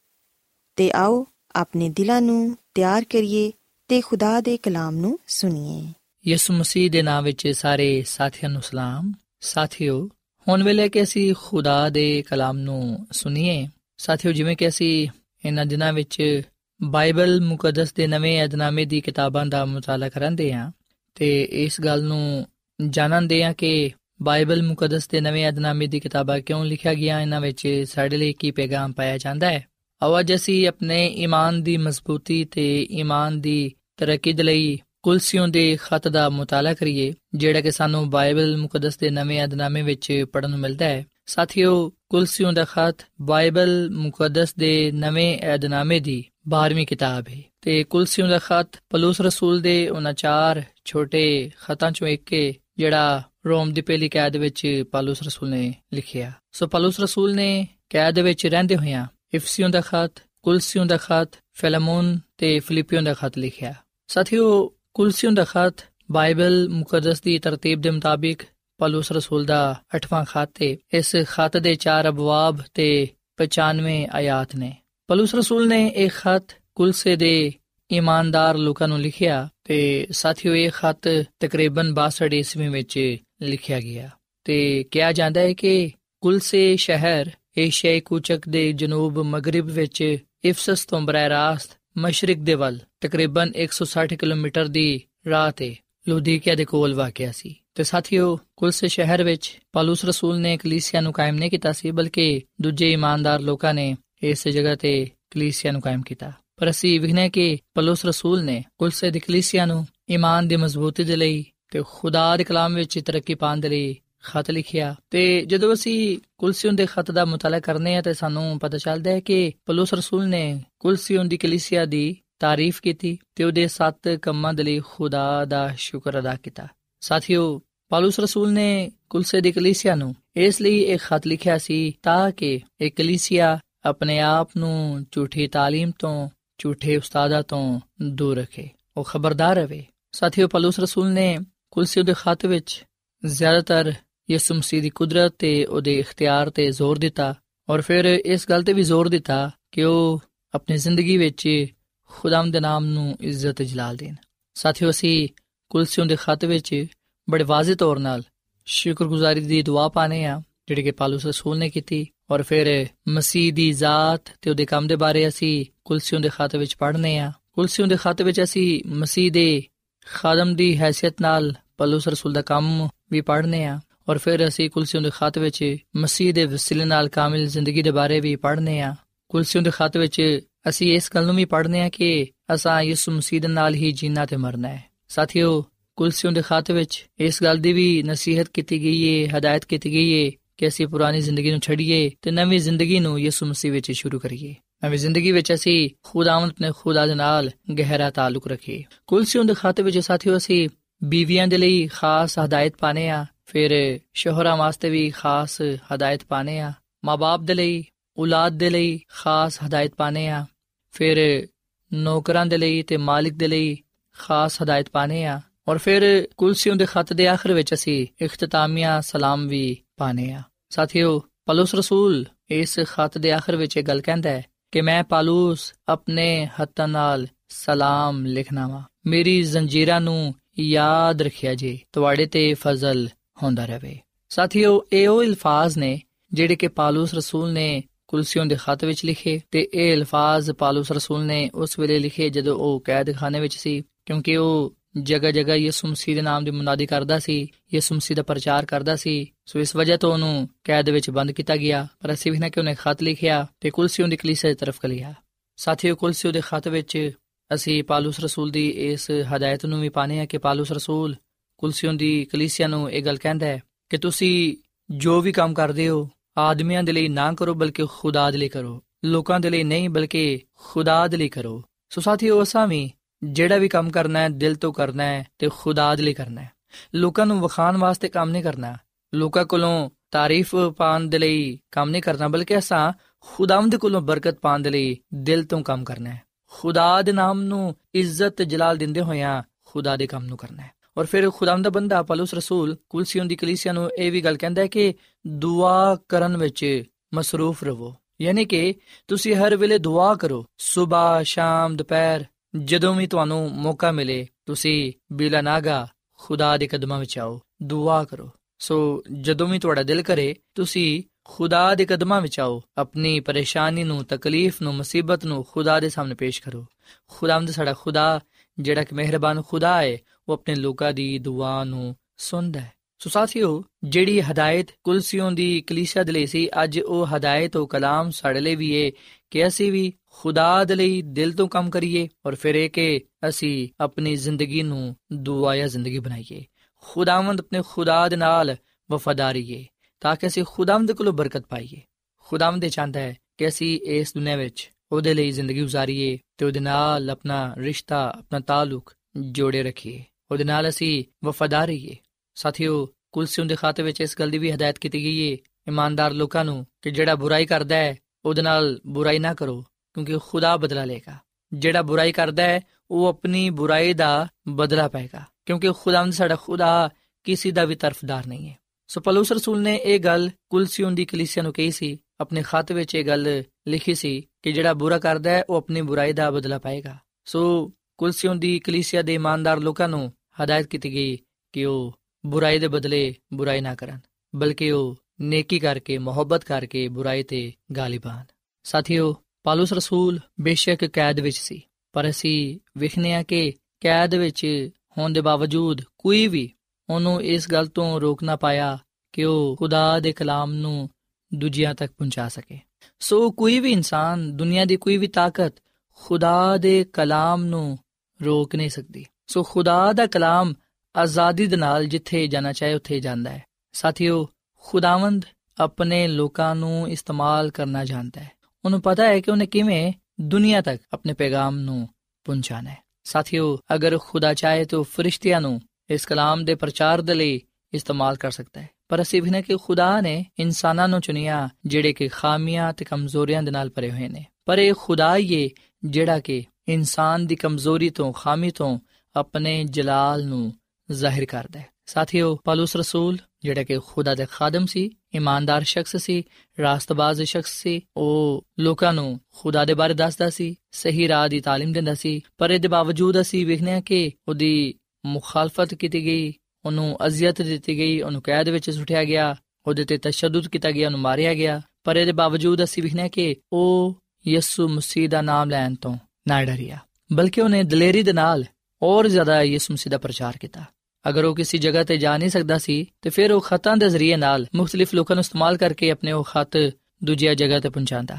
[0.76, 3.52] ਤੇ ਆਓ ਆਪਣੇ ਦਿਲਾਂ ਨੂੰ ਤਿਆਰ ਕਰੀਏ
[3.88, 5.92] ਤੇ ਖੁਦਾ ਦੇ ਕਲਾਮ ਨੂੰ ਸੁਣੀਏ
[6.28, 10.10] ਯਿਸੂ ਮਸੀਹ ਦੇ ਨਾਮ ਵਿੱਚ ਸਾਰੇ ਸਾਥੀਆਂ ਨੂੰ ਸਲਾਮ। ਸਾਥਿਓ,
[10.48, 13.68] ਹੁਣ ਵੇਲੇ ਕਿ ਅਸੀਂ ਖੁਦਾ ਦੇ ਕਲਾਮ ਨੂੰ ਸੁਣੀਏ,
[13.98, 15.08] ਸਾਥਿਓ ਜਿਵੇਂ ਕਿ ਅਸੀਂ
[15.44, 16.42] ਇਹਨਾਂ ਦਿਨਾਂ ਵਿੱਚ
[16.82, 20.72] ਬਾਈਬਲ ਮੁਕੱਦਸ ਦੇ ਨਵੇਂ ਅਧਨਾਮੇ ਦੀ ਕਿਤਾਬਾਂ ਦਾ ਮਤਾਲਾ ਕਰਾਂਦੇ ਹਾਂ
[21.14, 22.46] ਤੇ ਇਸ ਗੱਲ ਨੂੰ
[22.88, 23.90] ਜਾਣਦੇ ਹਾਂ ਕਿ
[24.22, 28.50] ਬਾਈਬਲ ਮੁਕੱਦਸ ਦੇ ਨਵੇਂ ਅਧਨਾਮੇ ਦੀ ਕਿਤਾਬਾਂ ਕਿਉਂ ਲਿਖਿਆ ਗਿਆ, ਇਹਨਾਂ ਵਿੱਚ ਸਾਡੇ ਲਈ ਕੀ
[28.50, 29.66] ਪੈਗਾਮ ਪਾਇਆ ਜਾਂਦਾ ਹੈ।
[30.02, 35.78] ਆਓ ਅੱਜ ਅਸੀਂ ਆਪਣੇ ਈਮਾਨ ਦੀ ਮਜ਼ਬੂਤੀ ਤੇ ਈਮਾਨ ਦੀ ਤਰੱਕੀ ਦੇ ਲਈ ਕੁਲਸੀਓਂ ਦੇ
[35.82, 40.58] ਖਤ ਦਾ ਮਤਾਲਾ ਕਰੀਏ, ਜਿਹੜਾ ਕਿ ਸਾਨੂੰ ਬਾਈਬਲ ਮੁਕੱਦਸ ਦੇ ਨਵੇਂ ਅਧਨਾਮੇ ਵਿੱਚ ਪੜਨ ਨੂੰ
[40.58, 47.42] ਮਿਲਦਾ ਹੈ। ਸਾਥੀਓ, ਕੁਲਸੀਓਂ ਦਾ ਖਤ ਬਾਈਬਲ ਮੁਕੱਦਸ ਦੇ ਨਵੇਂ ਅਧਨਾਮੇ ਦੀ 12ਵੀਂ ਕਿਤਾਬ ਹੈ।
[47.60, 53.22] ਤੇ ਕੁਲਸੀਓਂ ਦਾ ਖਤ ਪਲੂਸ ਰਸੂਲ ਦੇ ਉਹਨਾਂ ਚਾਰ ਛੋਟੇ ਖਤਾਂ ਚੋਂ ਇੱਕ ਹੈ, ਜਿਹੜਾ
[53.46, 58.46] ਰੋਮ ਦੀ ਪਹਿਲੀ ਕੈਦ ਵਿੱਚ ਪਲੂਸ ਰਸੂਲ ਨੇ ਲਿਖਿਆ। ਸੋ ਪਲੂਸ ਰਸੂਲ ਨੇ ਕੈਦ ਵਿੱਚ
[58.46, 63.74] ਰਹਿੰਦੇ ਹੋਇਆਂ ਇਫਸੀਓਂ ਦਾ ਖਤ, ਕੁਲਸੀਓਂ ਦਾ ਖਤ, ਫਿਲਮੋਨ ਤੇ ਫਿਲੀਪੀਓਂ ਦਾ ਖਤ ਲਿਖਿਆ।
[64.06, 65.74] ਸਾਥੀਓ ਕੁਲਸੀਓਂ ਦਾ ਖਤ
[66.10, 68.42] ਬਾਈਬਲ ਮੁਕੱਦਸ ਦੀ ਤਰਤੀਬ ਦੇ ਮੁਤਾਬਿਕ
[68.78, 74.76] ਪਲੂਸ ਰਸੂਲ ਦਾ 8ਵਾਂ ਖਤ ਹੈ ਇਸ ਖਤ ਦੇ 4 ਅਬਵਾਬ ਤੇ 95 ਆਇਤ ਨੇ।
[75.06, 77.52] ਪਲੂਸ ਰਸੂਲ ਨੇ ਇਹ ਖਤ ਕੁਲਸੇ ਦੇ
[77.90, 84.10] ਇਮਾਨਦਾਰ ਲੋਕਾਂ ਨੂੰ ਲਿਖਿਆ ਤੇ ਸਾਥੀਓ, ਇਹ ਖਤ ਤਕਰੀਬਨ 62 ਈਸਵੀ ਵਿੱਚ ਲਿਖਿਆ ਗਿਆ।
[84.44, 85.90] ਤੇ ਕਿਹਾ ਜਾਂਦਾ ਹੈ ਕਿ
[86.20, 92.78] ਕੁਲਸੇ ਸ਼ਹਿਰ ਏਸ਼ੀਆਈ ਕੂਚਕ ਦੇ ਜਨੂਬ ਮਗਰਿਬ ਵਿੱਚ ਇਫਸਸ ਤੋਂ ਬਰਾਹ ਰਾਸਤ ਮਸ਼ਰਕ ਦੇ ਵੱਲ,
[93.00, 95.76] ਤਕਰੀਬਨ 160 ਕਿਲੋਮੀਟਰ ਦੀ ਰਾਹ ਤੇ
[96.08, 101.12] ਲੁਧੀਕੀਆ ਦੇ ਕੋਲ ਵਾਕਿਆ ਸੀ। ਤੇ ਸਾਥੀਓ ਕੁਲਸੇ ਸ਼ਹਿਰ ਵਿੱਚ ਪਾਲੂਸ ਰਸੂਲ ਨੇ ਕਲੀਸਿਆ ਨੂੰ
[101.12, 106.02] ਕਾਇਮ ਨਹੀਂ ਕੀਤਾ ਸੀ, ਬਲਕਿ ਦੂਜੇ ਇਮਾਨਦਾਰ ਲੋਕਾਂ ਨੇ ਇਸ ਜਗ੍ਹਾ ਤੇ ਕਲੀਸਿਆ ਨੂੰ ਕਾਇਮ
[106.02, 111.04] ਕੀਤਾ। ਪਰ ਅਸੀਂ ਵਿਖਨੇ ਕਿ ਪਲੂਸ ਰਸੂਲ ਨੇ ਕੁਲਸੇ ਦੀ ਕਲੀਸਿਆ ਨੂੰ ਈਮਾਨ ਦੀ ਮਜ਼ਬੂਤੀ
[111.04, 113.96] ਦੇ ਲਈ ਤੇ ਖੁਦਾ ਦੇ ਕਲਾਮ ਵਿੱਚ ਤਰੱਕੀ ਪਾਉਣ ਦੇ ਲਈ
[114.28, 118.78] ਖਤ ਲਿਖਿਆ। ਤੇ ਜਦੋਂ ਅਸੀਂ ਕੁਲਸੀਓਂ ਦੇ ਖਤ ਦਾ ਮੁਤਾਲਾ ਕਰਨੇ ਆ, ਤੇ ਸਾਨੂੰ ਪਤਾ
[118.78, 124.08] ਚੱਲਦਾ ਹੈ ਕਿ ਪਲੂਸ ਰਸੂਲ ਨੇ ਕੁਲਸੀਓਂ ਦੀ ਕਲੀਸਿਆ ਦੀ ਤਾਰੀਫ ਕੀਤੀ ਤੇ ਉਹਦੇ ਸੱਤ
[124.22, 126.68] ਕੰਮਾਂ ਦੇ ਲਈ ਖੁਦਾ ਦਾ ਸ਼ੁਕਰ ਅਦਾ ਕੀਤਾ।
[127.00, 132.30] ਸਾਥੀਓ, ਪਲੂਸ ਰਸੂਲ ਨੇ ਕੁਲਸੇ ਦੀ ਕਲੀਸਿਆ ਨੂੰ ਇਸ ਲਈ ਇੱਕ ਖਤ ਲਿਖਿਆ ਸੀ ਤਾਂ
[132.30, 139.04] ਕਿ ਇਹ ਕਲੀਸਿਆ ਆਪਣੇ ਆਪ ਨੂੰ ਝੂਠੀ ਤਾਲੀਮ ਤੋਂ, ਝੂਠੇ ਉਸਤਾਦਾਂ ਤੋਂ ਦੂਰ ਰੱਖੇ। ਉਹ
[139.04, 141.38] ਖਬਰਦਾਰ ਰਹੇ। ਸਾਥੀਓ, ਪਲੂਸ ਰਸੂਲ ਨੇ
[141.70, 142.84] ਕੁਲਸੀਓ ਦੇ ਖਤ ਵਿੱਚ
[143.26, 143.92] ਜ਼ਿਆਦਾਤਰ
[144.30, 147.34] ਯਿਸੂ ਮਸੀਹ ਦੀ ਕੁਦਰਤ ਤੇ ਉਹਦੇ ਇਖਤਿਆਰ ਤੇ ਜ਼ੋਰ ਦਿੱਤਾ
[147.68, 150.20] ਔਰ ਫਿਰ ਇਸ ਗੱਲ ਤੇ ਵੀ ਜ਼ੋਰ ਦਿੱਤਾ ਕਿ ਉਹ
[150.54, 151.66] ਆਪਣੀ ਜ਼ਿੰਦਗੀ ਵਿੱਚ
[152.08, 154.14] ਖੁਦਾਮ ਦੇ ਨਾਮ ਨੂੰ ਇੱਜ਼ਤ ਜਲਾਲ ਦੇਣ।
[154.54, 155.28] ਸਾਥੀਓ, ਅਸੀਂ
[155.70, 156.86] ਕੁਲਸੀਓਂ ਦੇ ਖਤ ਵਿੱਚ
[157.30, 158.22] ਬੜੇ ਵਾਜ਼ਿਹ ਤੌਰ ਨਾਲ
[158.66, 163.72] ਸ਼ੁਕਰਗੁਜ਼ਾਰੀ ਦੀ ਦੁਆ ਪਾਣੇ ਆ ਜਿਹੜੀ ਕਿ ਪਾਲੂਸ ਰਸੂਲ ਨੇ ਕੀਤੀ ਔਰ ਫਿਰ ਮਸੀਹ ਦੀ
[163.72, 167.96] ਜ਼ਾਤ ਤੇ ਉਹਦੇ ਕੰਮ ਦੇ ਬਾਰੇ ਅਸੀਂ ਕੁਲਸੀਓਂ ਦੇ ਖਤ ਵਿੱਚ ਪੜ੍ਹਨੇ ਆ ਕੁਲਸੀਓਂ ਦੇ
[167.96, 169.62] ਖਤ ਵਿੱਚ ਅਸੀਂ ਮਸੀਹ ਦੇ
[170.06, 175.02] ਖਾਦਮ ਦੀ ਹیثیت ਨਾਲ ਪਾਲੂਸ ਰਸੂਲ ਦਾ ਕੰਮ ਵੀ ਪੜ੍ਹਨੇ ਆ ਔਰ ਫਿਰ ਅਸੀਂ ਕੁਲਸੀਓਂ
[175.02, 178.94] ਦੇ ਖਾਤੇ ਵਿੱਚ ਮਸੀਹ ਦੇ ਵਸੀਲੇ ਨਾਲ ਕਾਮਿਲ ਜ਼ਿੰਦਗੀ ਦੇ ਬਾਰੇ ਵੀ ਪੜ੍ਹਨੇ ਆ।
[179.28, 183.40] ਕੁਲਸੀਓਂ ਦੇ ਖਾਤੇ ਵਿੱਚ ਅਸੀਂ ਇਸ ਗੱਲ ਨੂੰ ਵੀ ਪੜ੍ਹਨੇ ਆ ਕਿ ਅਸਾਂ ਯਿਸੂ ਮਸੀਹ
[183.40, 185.64] ਦੇ ਨਾਲ ਹੀ ਜੀਣਾ ਤੇ ਮਰਨਾ ਹੈ। ਸਾਥੀਓ,
[185.96, 190.26] ਕੁਲਸੀਓਂ ਦੇ ਖਾਤੇ ਵਿੱਚ ਇਸ ਗੱਲ ਦੀ ਵੀ ਨਸੀਹਤ ਕੀਤੀ ਗਈ ਹੈ ਹਦਾਇਤ ਕੀਤੀ ਗਈ
[190.26, 194.18] ਹੈ ਕਿ ਅਸੀਂ ਪੁਰਾਣੀ ਜ਼ਿੰਦਗੀ ਨੂੰ ਛੱਡੀਏ ਤੇ ਨਵੀਂ ਜ਼ਿੰਦਗੀ ਨੂੰ ਯਿਸੂ ਮਸੀਹ ਵਿੱਚ ਸ਼ੁਰੂ
[194.18, 199.54] ਕਰੀਏ। ਨਵੀਂ ਜ਼ਿੰਦਗੀ ਵਿੱਚ ਅਸੀਂ ਖੁਦਾਵੰਦ ਆਪਣੇ ਖੁਦਾ ਦੇ ਨਾਲ ਗਹਿਰਾ ਤਾਲੁਕ ਰੱਖੀਏ। ਕੁਲਸੀਓਂ ਦੇ
[199.54, 200.68] ਖਾਤੇ ਵਿੱਚ ਸਾਥੀਓ ਅਸੀਂ
[201.04, 206.72] ਬੀਵੀਆਂ ਦੇ ਲਈ ਖਾਸ ਹਦਾਇਤ ਪਾਣੇ ਆ ਫਿਰ ਸ਼ੋਹਰਾਂ ਵਾਸਤੇ ਵੀ ਖਾਸ ਹਦਾਇਤ ਪਾਣੇ ਆ।
[207.04, 207.84] ਮਾਪੇ ਦੇ ਲਈ,
[208.18, 210.46] ਔਲਾਦ ਦੇ ਲਈ ਖਾਸ ਹਦਾਇਤ ਪਾਣੇ ਆ।
[210.90, 211.46] ਫਿਰ
[211.92, 213.78] ਨੌਕਰਾਂ ਦੇ ਲਈ ਤੇ ਮਾਲਿਕ ਦੇ ਲਈ
[214.18, 219.48] ਖਾਸ ਹਦਾਇਤ ਪਾਣੇ ਆ। ਔਰ ਫਿਰ ਕੁਲਸੀਓਂ ਦੇ ਖੱਤ ਦੇ ਆਖਰ ਵਿੱਚ ਅਸੀਂ ਇਖਤਤਾਮੀਆ ਸਲਾਮ
[219.48, 224.44] ਵੀ ਪਾਣੇ ਆ। ਸਾਥੀਓ, ਪਾਲੂਸ ਰਸੂਲ ਇਸ ਖਤ ਦੇ ਆਖਰ ਵਿੱਚ ਇਹ ਗੱਲ ਕਹਿੰਦਾ ਹੈ
[224.72, 231.80] ਕਿ ਮੈਂ ਪਾਲੂਸ ਆਪਣੇ ਹੱਥਾਂ ਨਾਲ ਸਲਾਮ ਲਿਖਣਾ ਵਾ। ਮੇਰੀ ਜ਼ੰਜੀਰਾਂ ਨੂੰ ਯਾਦ ਰੱਖਿਆ ਜੀ,
[231.92, 233.08] ਤੁਹਾਡੇ ਤੇ ਫਜ਼ਲ
[233.42, 236.00] ਹੁੰਦਾ ਰਹੇ ਸਾਥੀਓ, ਇਹ ਉਹ ਅਲਫਾਜ਼ ਨੇ
[236.32, 241.24] ਜਿਹੜੇ ਕਿ ਪਾਲੂਸ ਰਸੂਲ ਨੇ ਕੁਲਸੀਓਂ ਦੇ ਖਤ ਵਿੱਚ ਲਿਖੇ ਤੇ ਇਹ ਅਲਫਾਜ਼ ਪਾਲੂਸ ਰਸੂਲ
[241.24, 246.14] ਨੇ ਉਸ ਵੇਲੇ ਲਿਖੇ ਜਦੋਂ ਉਹ ਕੈਦਖਾਨੇ ਵਿੱਚ ਸੀ, ਕਿਉਂਕਿ ਉਹ ਜਗ੍ਹਾ ਜਗ੍ਹਾ ਯਿਸੂ ਮਸੀਹ
[246.14, 249.96] ਦੇ ਨਾਮ ਦੀ ਮੁਨਾਦੀ ਕਰਦਾ ਸੀ, ਯਿਸੂ ਮਸੀਹ ਦਾ ਪ੍ਰਚਾਰ ਕਰਦਾ ਸੀ। ਸੋ ਇਸ ਵਜ੍ਹਾ
[249.96, 253.46] ਤੋਂ ਉਹਨੂੰ ਕੈਦ ਵਿੱਚ ਬੰਦ ਕੀਤਾ ਗਿਆ, ਪਰ ਅਸੀਂ ਵੀ ਨਾ ਕਿ ਉਹਨੇ ਖਤ ਲਿਖਿਆ
[253.60, 255.14] ਤੇ ਕੁਲਸੀਓਂ ਦੀ ਕਲੀਸਿਆ ਦੀ ਤਰਫ ਕਲਿਆ
[255.56, 257.10] ਸਾਥੀਓ, ਕੁਲਸੀਓਂ ਦੇ ਖਤ ਵਿੱਚ
[257.54, 261.16] ਅਸੀਂ ਪਾਲੂਸ ਰਸੂਲ ਦੀ ਇਸ ਹਦਾਇਤ ਨੂੰ ਵੀ ਪਾਣੇ ਆ ਕਿ ਪਾਲੂਸ ਰਸੂਲ
[261.58, 264.56] ਕੁਲਸੀਓਂ ਦੀ ਕਲੀਸਿਆ ਨੂੰ ਇਹ ਗੱਲ ਕਹਿੰਦਾ ਹੈ ਕਿ ਤੁਸੀਂ
[264.90, 268.82] ਜੋ ਵੀ ਕੰਮ ਕਰਦੇ ਹੋ, ਆਦਮੀਆਂ ਦੇ ਲਈ ਨਾ ਕਰੋ, ਬਲਕਿ ਖੁਦਾ ਦੇ ਲਈ ਕਰੋ।
[269.04, 272.90] ਲੋਕਾਂ ਦੇ ਲਈ ਨਹੀਂ, ਬਲਕਿ ਖੁਦਾ ਦੇ ਲਈ ਕਰੋ। ਸੋ ਸਾਥੀਓ, ਅਸਾਂ ਵੀ
[273.24, 276.50] ਜਿਹੜਾ ਵੀ ਕੰਮ ਕਰਨਾ ਹੈ, ਦਿਲ ਤੋਂ ਕਰਨਾ ਹੈ ਤੇ ਖੁਦਾ ਦੇ ਲਈ ਕਰਨਾ ਹੈ।
[276.94, 278.76] ਲੋਕਾਂ ਨੂੰ ਵਿਖਾਣ ਵਾਸਤੇ ਕੰਮ ਨਹੀਂ ਕਰਨਾ।
[279.14, 284.58] ਲੋਕਾਂ ਕੋਲੋਂ ਤਾਰੀਫ ਪਾਣ ਦੇ ਲਈ ਕੰਮ ਨਹੀਂ ਕਰਨਾ, ਬਲਕਿ ਅਸਾਂ ਖੁਦਾਵੰਦ ਕੋਲੋਂ ਬਰਕਤ ਪਾਣ
[284.58, 289.42] ਦੇ ਲਈ ਦਿਲ ਤੋਂ ਕੰਮ ਕਰਨਾ ਹੈ। ਖੁਦਾ ਦੇ ਨਾਮ ਨੂੰ ਇੱਜ਼ਤ ਜਲਾਲ ਦਿੰਦੇ ਹੋਇਆਂ
[289.64, 293.36] ਖੁਦਾ ਦੇ ਕੰਮ ਨੂੰ ਕਰਨਾ ਹੈ। ਔਰ ਫਿਰ ਖੁਦਾਵੰਦ ਦਾ ਬੰਦਾ, ਪਲੂਸ ਰਸੂਲ, ਕੁਲਸੀਓਂ ਦੀ
[293.36, 294.94] ਕਲੀਸਿਆ ਨੂੰ ਇਹ ਵੀ ਗੱਲ ਕਹਿੰਦਾ ਹੈ ਕਿ
[295.26, 296.84] ਦੁਆ ਕਰਨ ਵਿੱਚ
[297.14, 298.74] ਮਸਰੂਫ ਰਹੋ ਯਾਨੀ ਕਿ
[299.08, 302.24] ਤੁਸੀਂ ਹਰ ਵੇਲੇ ਦੁਆ ਕਰੋ ਸਵੇਰ ਸ਼ਾਮ, ਦੁਪਹਿਰ,
[302.64, 308.30] ਜਦੋਂ ਵੀ ਤੁਹਾਨੂੰ ਮੌਕਾ ਮਿਲੇ, ਤੁਸੀਂ ਬਿਲਾ ਨਾਗਾ, ਖੁਦਾ ਦੇ ਕਦਮਾਂ ਵਿੱਚ ਆਓ, ਦੁਆ ਕਰੋ।
[308.58, 314.04] ਸੋ ਜਦੋਂ ਵੀ ਤੁਹਾਡਾ ਦਿਲ ਕਰੇ, ਤੁਸੀਂ ਖੁਦਾ ਦੇ ਕਦਮਾਂ ਵਿੱਚ ਆਓ, ਆਪਣੀ ਪਰੇਸ਼ਾਨੀ ਨੂੰ,
[314.04, 316.66] ਤਕਲੀਫ ਨੂੰ, ਮੁਸੀਬਤ ਨੂੰ ਖੁਦਾ ਦੇ ਸਾਹਮਣੇ ਪੇਸ਼ ਕਰੋ।
[317.08, 318.20] ਖੁਦਾਵੰਦ ਸਾਡਾ ਖੁਦਾ,
[318.58, 323.64] ਜਿਹੜਾ ਕਿ ਮਿਹਰਬਾਨ ਖੁਦਾ ਹੈ ਉਹ ਆਪਣੇ ਲੋਕਾਂ ਦੀ ਦੁਆ ਨੂੰ ਸੁਣਦਾ ਹੈ। ਸੋ ਸਾਥੀਓ,
[323.84, 328.56] ਜਿਹੜੀ ਹਦਾਇਤ ਕੁਲਸੀਓਂ ਦੀ ਕਲੀਸਿਆ ਦੇ ਲਈ ਸੀ, ਅੱਜ ਉਹ ਹਦਾਇਤ ਉਹ ਕਲਾਮ ਸਾਡੇ ਲਈ
[328.56, 328.92] ਵੀ ਏ
[329.30, 333.68] ਕਿ ਅਸੀਂ ਵੀ ਖੁਦਾ ਦੇ ਲਈ ਦਿਲ ਤੋਂ ਕੰਮ ਕਰੀਏ ਔਰ ਫਿਰ ਇਹ ਕਿ ਅਸੀਂ
[333.80, 338.56] ਆਪਣੀ ਜ਼ਿੰਦਗੀ ਨੂੰ ਦੁਆਇਆ ਜ਼ਿੰਦਗੀ ਬਣਾਈਏ। ਖੁਦਾਵੰਦ ਆਪਣੇ ਖੁਦਾ ਦੇ ਨਾਲ
[338.90, 339.66] ਵਫਾਦਾਰੀਏ
[340.00, 341.80] ਤਾਂ ਕਿ ਅਸੀਂ ਖੁਦਾਵੰਦ ਕੋਲੋਂ ਬਰਕਤ ਪਾਈਏ।
[342.16, 347.10] ਖੁਦਾਵੰਦ ਚਾਹੁੰਦਾ ਹੈ ਕਿ ਅਸੀਂ ਇਸ ਦੁਨੀਆਂ ਵਿੱਚ ਉਹਦੇ ਲਈ ਜ਼ਿੰਦਗੀ گزارੀਏ ਤੇ ਉਹਦੇ ਨਾਲ
[347.10, 351.96] ਆਪਣਾ ਰਿਸ਼ਤਾ, ਆਪਣਾ ਤਾਲੁਕ ਜੋੜੇ ਰੱਖੀਏ। ਉਹਦੇ ਨਾਲ ਅਸੀਂ ਵਫਾਦਾਰ ਰਹੀਏ।
[352.34, 355.36] ਸਾਥੀਓ ਕੁਲਸੀਓਂ ਦੇ ਖਾਤੇ ਵਿੱਚ ਇਸ ਗੱਲ ਦੀ ਵੀ ਹਦਾਇਤ ਕੀਤੀ ਗਈ ਹੈ
[355.68, 359.64] ਇਮਾਨਦਾਰ ਲੋਕਾਂ ਨੂੰ, ਕਿ ਜਿਹੜਾ ਬੁਰਾਈ ਕਰਦਾ ਹੈ, ਉਹਦੇ ਨਾਲ ਬੁਰਾਈ ਨਾ ਕਰੋ,
[359.94, 361.16] ਕਿਉਂਕਿ ਖੁਦਾ ਬਦਲਾ ਲੇਗਾ
[361.52, 362.60] ਜਿਹੜਾ ਬੁਰਾਈ ਕਰਦਾ ਹੈ,
[362.90, 366.90] ਉਹ ਆਪਣੀ ਬੁਰਾਈ ਦਾ ਬਦਲਾ ਪਾਏਗਾ, ਕਿਉਂਕਿ ਖੁਦਾਵੰਦ ਸਾਡਾ ਖੁਦਾ
[367.24, 368.56] ਕਿਸੇ ਦਾ ਵੀ ਤਰਫਦਾਰ ਨਹੀਂ ਹੈ।
[368.88, 372.94] ਸੋ ਪਲੂਸ ਰਸੂਲ ਨੇ ਇਹ ਗੱਲ ਕੁਲਸੀਓਂ ਦੀ ਕਲੀਸਿਆ ਨੂੰ ਕਹੀ ਸੀ, ਆਪਣੇ ਖਾਤੇ ਵਿੱਚ
[372.94, 376.98] ਇਹ ਗੱਲ ਲਿਖੀ ਸੀ ਕਿ ਜਿਹੜਾ ਬੁਰਾ ਕਰਦਾ ਹੈ, ਉਹ ਆਪਣੀ ਬੁਰਾਈ ਦਾ ਬਦਲਾ ਪਾਏਗਾ।
[377.24, 380.12] ਸੋ ਕੁਲਸੀਓਂ ਦੀ ਕਲੀਸਿਆ ਦੇ ਇਮਾਨਦਾਰ ਲੋਕਾਂ ਨੂੰ
[380.44, 381.18] ਹਦਾਇਤ ਕੀਤੀ ਗਈ
[381.52, 384.00] ਕਿ ਉਹ ਬੁਰਾਈ ਦੇ ਬਦਲੇ ਬੁਰਾਈ ਨਾ ਕਰਨ,
[384.34, 388.24] ਬਲਕਿ ਉਹ ਨੇਕੀ ਕਰਕੇ, ਮੁਹੱਬਤ ਕਰਕੇ ਬੁਰਾਈ ਤੇ ਗਾਲਿਬ ਆਣ
[388.64, 395.12] ਸਾਥੀਓ, ਪਾਲੂਸ ਰਸੂਲ ਬੇਸ਼ੱਕ ਕੈਦ ਵਿੱਚ ਸੀ, ਪਰ ਅਸੀਂ ਵਿਖਨੇ ਆ ਕਿ ਕੈਦ ਵਿੱਚ ਹੋਣ
[395.12, 396.52] ਦੇ ਬਾਵਜੂਦ ਕੋਈ ਵੀ
[396.90, 398.78] ਉਹਨੂੰ ਇਸ ਗੱਲ ਤੋਂ ਰੋਕ ਨਾ ਪਾਇਆ
[399.12, 400.90] ਕਿ ਉਹ ਖੁਦਾ ਦੇ ਕਲਾਮ ਨੂੰ
[401.34, 402.58] ਦੂਜਿਆਂ ਤੱਕ ਪਹੁੰਚਾ ਸਕੇ।
[402.98, 405.54] ਸੋ ਕੋਈ ਵੀ ਇਨਸਾਨ ਦੁਨੀਆ ਦੀ ਕੋਈ ਵੀ ਤਾਕਤ
[405.92, 407.78] ਖੁਦਾ ਦੇ ਕਲਾਮ ਨੂੰ
[408.24, 410.54] ਰੋਕ ਨਹੀਂ ਸਕਦੀ। ਸੋ ਖੁਦਾ ਦਾ ਕਲਾਮ
[410.96, 415.24] ਆਜ਼ਾਦੀ ਦੇ ਨਾਲ ਜਿੱਥੇ ਜਾਣਾ ਚਾਹੇ ਉੱਥੇ ਜਾਂਦਾ ਹੈ। ਸਾਥੀਓ, ਖੁਦਾਵੰਦ
[415.60, 418.30] ਆਪਣੇ ਲੋਕਾਂ ਨੂੰ ਇਸਤੇਮਾਲ ਕਰਨਾ ਜਾਣਦਾ ਹੈ।
[418.64, 421.88] ਉਹਨੂੰ ਪਤਾ ਹੈ ਕਿ ਉਹਨੇ ਕਿਵੇਂ ਦੁਨੀਆ ਤੱਕ ਆਪਣੇ ਪੈਗਾਮ ਨੂੰ
[422.24, 425.60] ਪਹੁੰਚਾਣਾ ਹੈ। ਸਾਥੀਓ, ਅਗਰ ਖੁਦਾ ਚਾਹੇ ਤਾਂ ਫਰਿਸ਼ਤਿਆਂ ਨੂੰ
[425.90, 427.40] ਇਸ ਕਲਾਮ ਦੇ ਪ੍ਰਚਾਰ ਦੇ ਲਈ
[427.74, 431.92] ਇਸਤੇਮਾਲ ਕਰ ਸਕਦਾ ਹੈ। ਪਰ ਅਸੀਂ ਵੀ ਨਾ ਕਿ ਖੁਦਾ ਨੇ ਇਨਸਾਨਾਂ ਨੂੰ ਚੁਣਿਆ ਜਿਹੜੇ
[431.92, 435.48] ਕਿ ਖਾਮੀਆਂ ਤੇ ਕਮਜ਼ੋਰੀਆਂ ਦੇ ਨਾਲ ਭਰੇ ਹੋਏ ਨੇ। ਪਰ ਇਹ ਖੁਦਾ ਹੀ ਹੈ
[435.84, 438.80] ਜਿਹੜਾ ਕਿ ਇਨਸਾਨ ਦੀ ਕਮਜ਼ੋਰੀ ਤੋਂ, ਖਾਮੀ ਤੋਂ
[439.17, 440.53] ਆਪਣੇ ਜਲਾਲ ਨੂੰ
[440.89, 446.23] ਜ਼ਾਹਿਰ ਕਰਦਾ ਹੈ ਸਾਥੀਓ ਪਲੂਸ ਰਸੂਲ ਜਿਹੜਾ ਕਿ ਖੁਦਾ ਦੇ ਖਾਦਮ ਸੀ ਇਮਾਨਦਾਰ ਸ਼ਖਸ ਸੀ
[446.59, 451.73] ਰਾਸਤਬਾਜ਼ ਸ਼ਖਸ ਸੀ ਉਹ ਲੋਕਾਂ ਨੂੰ ਖੁਦਾ ਦੇ ਬਾਰੇ ਦੱਸਦਾ ਸੀ ਸਹੀ ਰਾਹ ਦੀ تعلیم
[451.73, 454.73] ਦਿੰਦਾ ਸੀ ਪਰ ਇਹਦੇ ਬਾਵਜੂਦ ਅਸੀਂ ਵੇਖਨੇ ਆ ਕਿ ਉਹਦੀ
[455.05, 456.33] ਮੁਖਾਲਫਤ ਕੀਤੀ ਗਈ
[456.65, 459.35] ਉਹਨੂੰ ਅਜ਼ੀਅਤ ਦਿੱਤੀ ਗਈ ਉਹਨੂੰ ਕੈਦ ਵਿੱਚ ਸੁੱਟਿਆ ਗਿਆ
[459.67, 463.95] ਉਹਦੇ ਤੇ ਤਸ਼ੱਦਦ ਕੀਤਾ ਗਿਆ ਉਹਨੂੰ ਮਾਰਿਆ ਗਿਆ ਪਰ ਇਹਦੇ ਬਾਵਜੂਦ ਅਸੀਂ ਵਿਖਨੇ ਕਿ ਉਹ
[464.27, 465.95] ਯਿਸੂ ਮਸੀਹ ਦਾ ਨਾਮ ਲੈਣ ਤੋਂ
[466.27, 466.77] ਨਾ ਡਰਿਆ
[467.13, 468.43] ਬਲਕਿ ਉਹਨੇ ਦਲੇਰੀ ਦੇ ਨਾਲ
[468.82, 470.64] ਹੋਰ ਜ਼ਿਆਦਾ ਯਿਸੂ ਮਸੀਹ ਦਾ ਪ੍ਰਚਾਰ ਕੀਤਾ
[471.08, 474.16] ਅਗਰ ਉਹ ਕਿਸੇ ਜਗ੍ਹਾ ਤੇ ਜਾ ਨਹੀਂ ਸਕਦਾ ਸੀ ਤੇ ਫਿਰ ਉਹ ਖਤਾਂ ਦੇ ਜ਼ਰੀਏ
[474.16, 476.56] ਨਾਲ ਮੁxtਲਿਫ ਲੋਕਾਂ ਨੂੰ ਇਸਤੇਮਾਲ ਕਰਕੇ ਆਪਣੇ ਉਹ ਖਤ
[477.04, 478.18] ਦੂਜੀ ਜਗ੍ਹਾ ਤੇ ਪਹੁੰਚਾਉਂਦਾ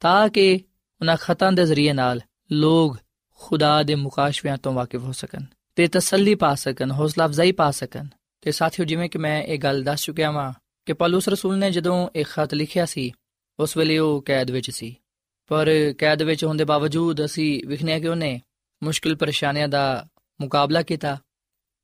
[0.00, 0.60] ਤਾਂ ਕਿ
[1.00, 2.20] ਉਹਨਾਂ ਖਤਾਂ ਦੇ ਜ਼ਰੀਏ ਨਾਲ
[2.52, 2.96] ਲੋਕ
[3.34, 5.44] ਖੁਦਾ ਦੇ ਮੁਕਾਸ਼ਵਿਆਂ ਤੋਂ ਵਾਕਿਫ ਹੋ ਸਕਣ
[5.76, 8.06] ਤੇ ਤਸੱਲੀ ਪਾ ਸਕਣ ਹੌਸਲਾ ਅਫਜ਼ਾਈ ਪਾ ਸਕਣ
[8.40, 10.52] ਤੇ ਸਾਥੀਓ ਜਿਵੇਂ ਕਿ ਮੈਂ ਇਹ ਗੱਲ ਦੱਸ ਚੁੱਕਿਆ ਵਾਂ
[10.86, 13.12] ਕਿ ਪੌਲਸ ਰਸੂਲ ਨੇ ਜਦੋਂ ਇਹ ਖਤ ਲਿਖਿਆ ਸੀ
[13.58, 14.96] ਉਸ ਵੇਲੇ ਉਹ ਕੈਦ ਵਿੱਚ ਸੀ
[15.48, 18.40] ਪਰ ਕੈਦ ਵਿੱਚ ਹੋਣ ਦੇ ਬਾਵਜੂਦ ਅਸੀਂ ਵਿਖਨੇ ਕਿ ਉਹਨੇ
[18.82, 20.06] ਮੁਸ਼ਕਿਲ ਪਰੇਸ਼ਾਨੀਆਂ ਦਾ
[20.40, 21.18] ਮੁਕਾਬਲਾ ਕੀਤਾ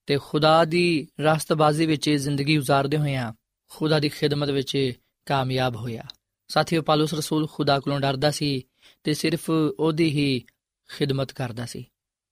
[0.07, 3.35] ਤੇ ਖੁਦਾ ਦੀ ਰਾਸਤਬਾਜ਼ੀ ਵਿੱਚ ਜ਼ਿੰਦਗੀ گزارਦੇ ਹੋਏ ਆ,
[3.71, 4.93] ਖੁਦਾ ਦੀ ਖਿਦਮਤ ਵਿੱਚ
[5.27, 6.05] ਕਾਮਯਾਬ ਹੋਇਆ।
[6.49, 8.63] ਸਾਥੀਓ ਪਾਲੂਸ ਰਸੂਲ ਖੁਦਾ ਕੋਲੋਂ ਡਰਦਾ ਸੀ
[9.05, 10.43] ਤੇ ਸਿਰਫ ਉਹਦੀ ਹੀ
[10.89, 11.85] ਖਿਦਮਤ ਕਰਦਾ ਸੀ।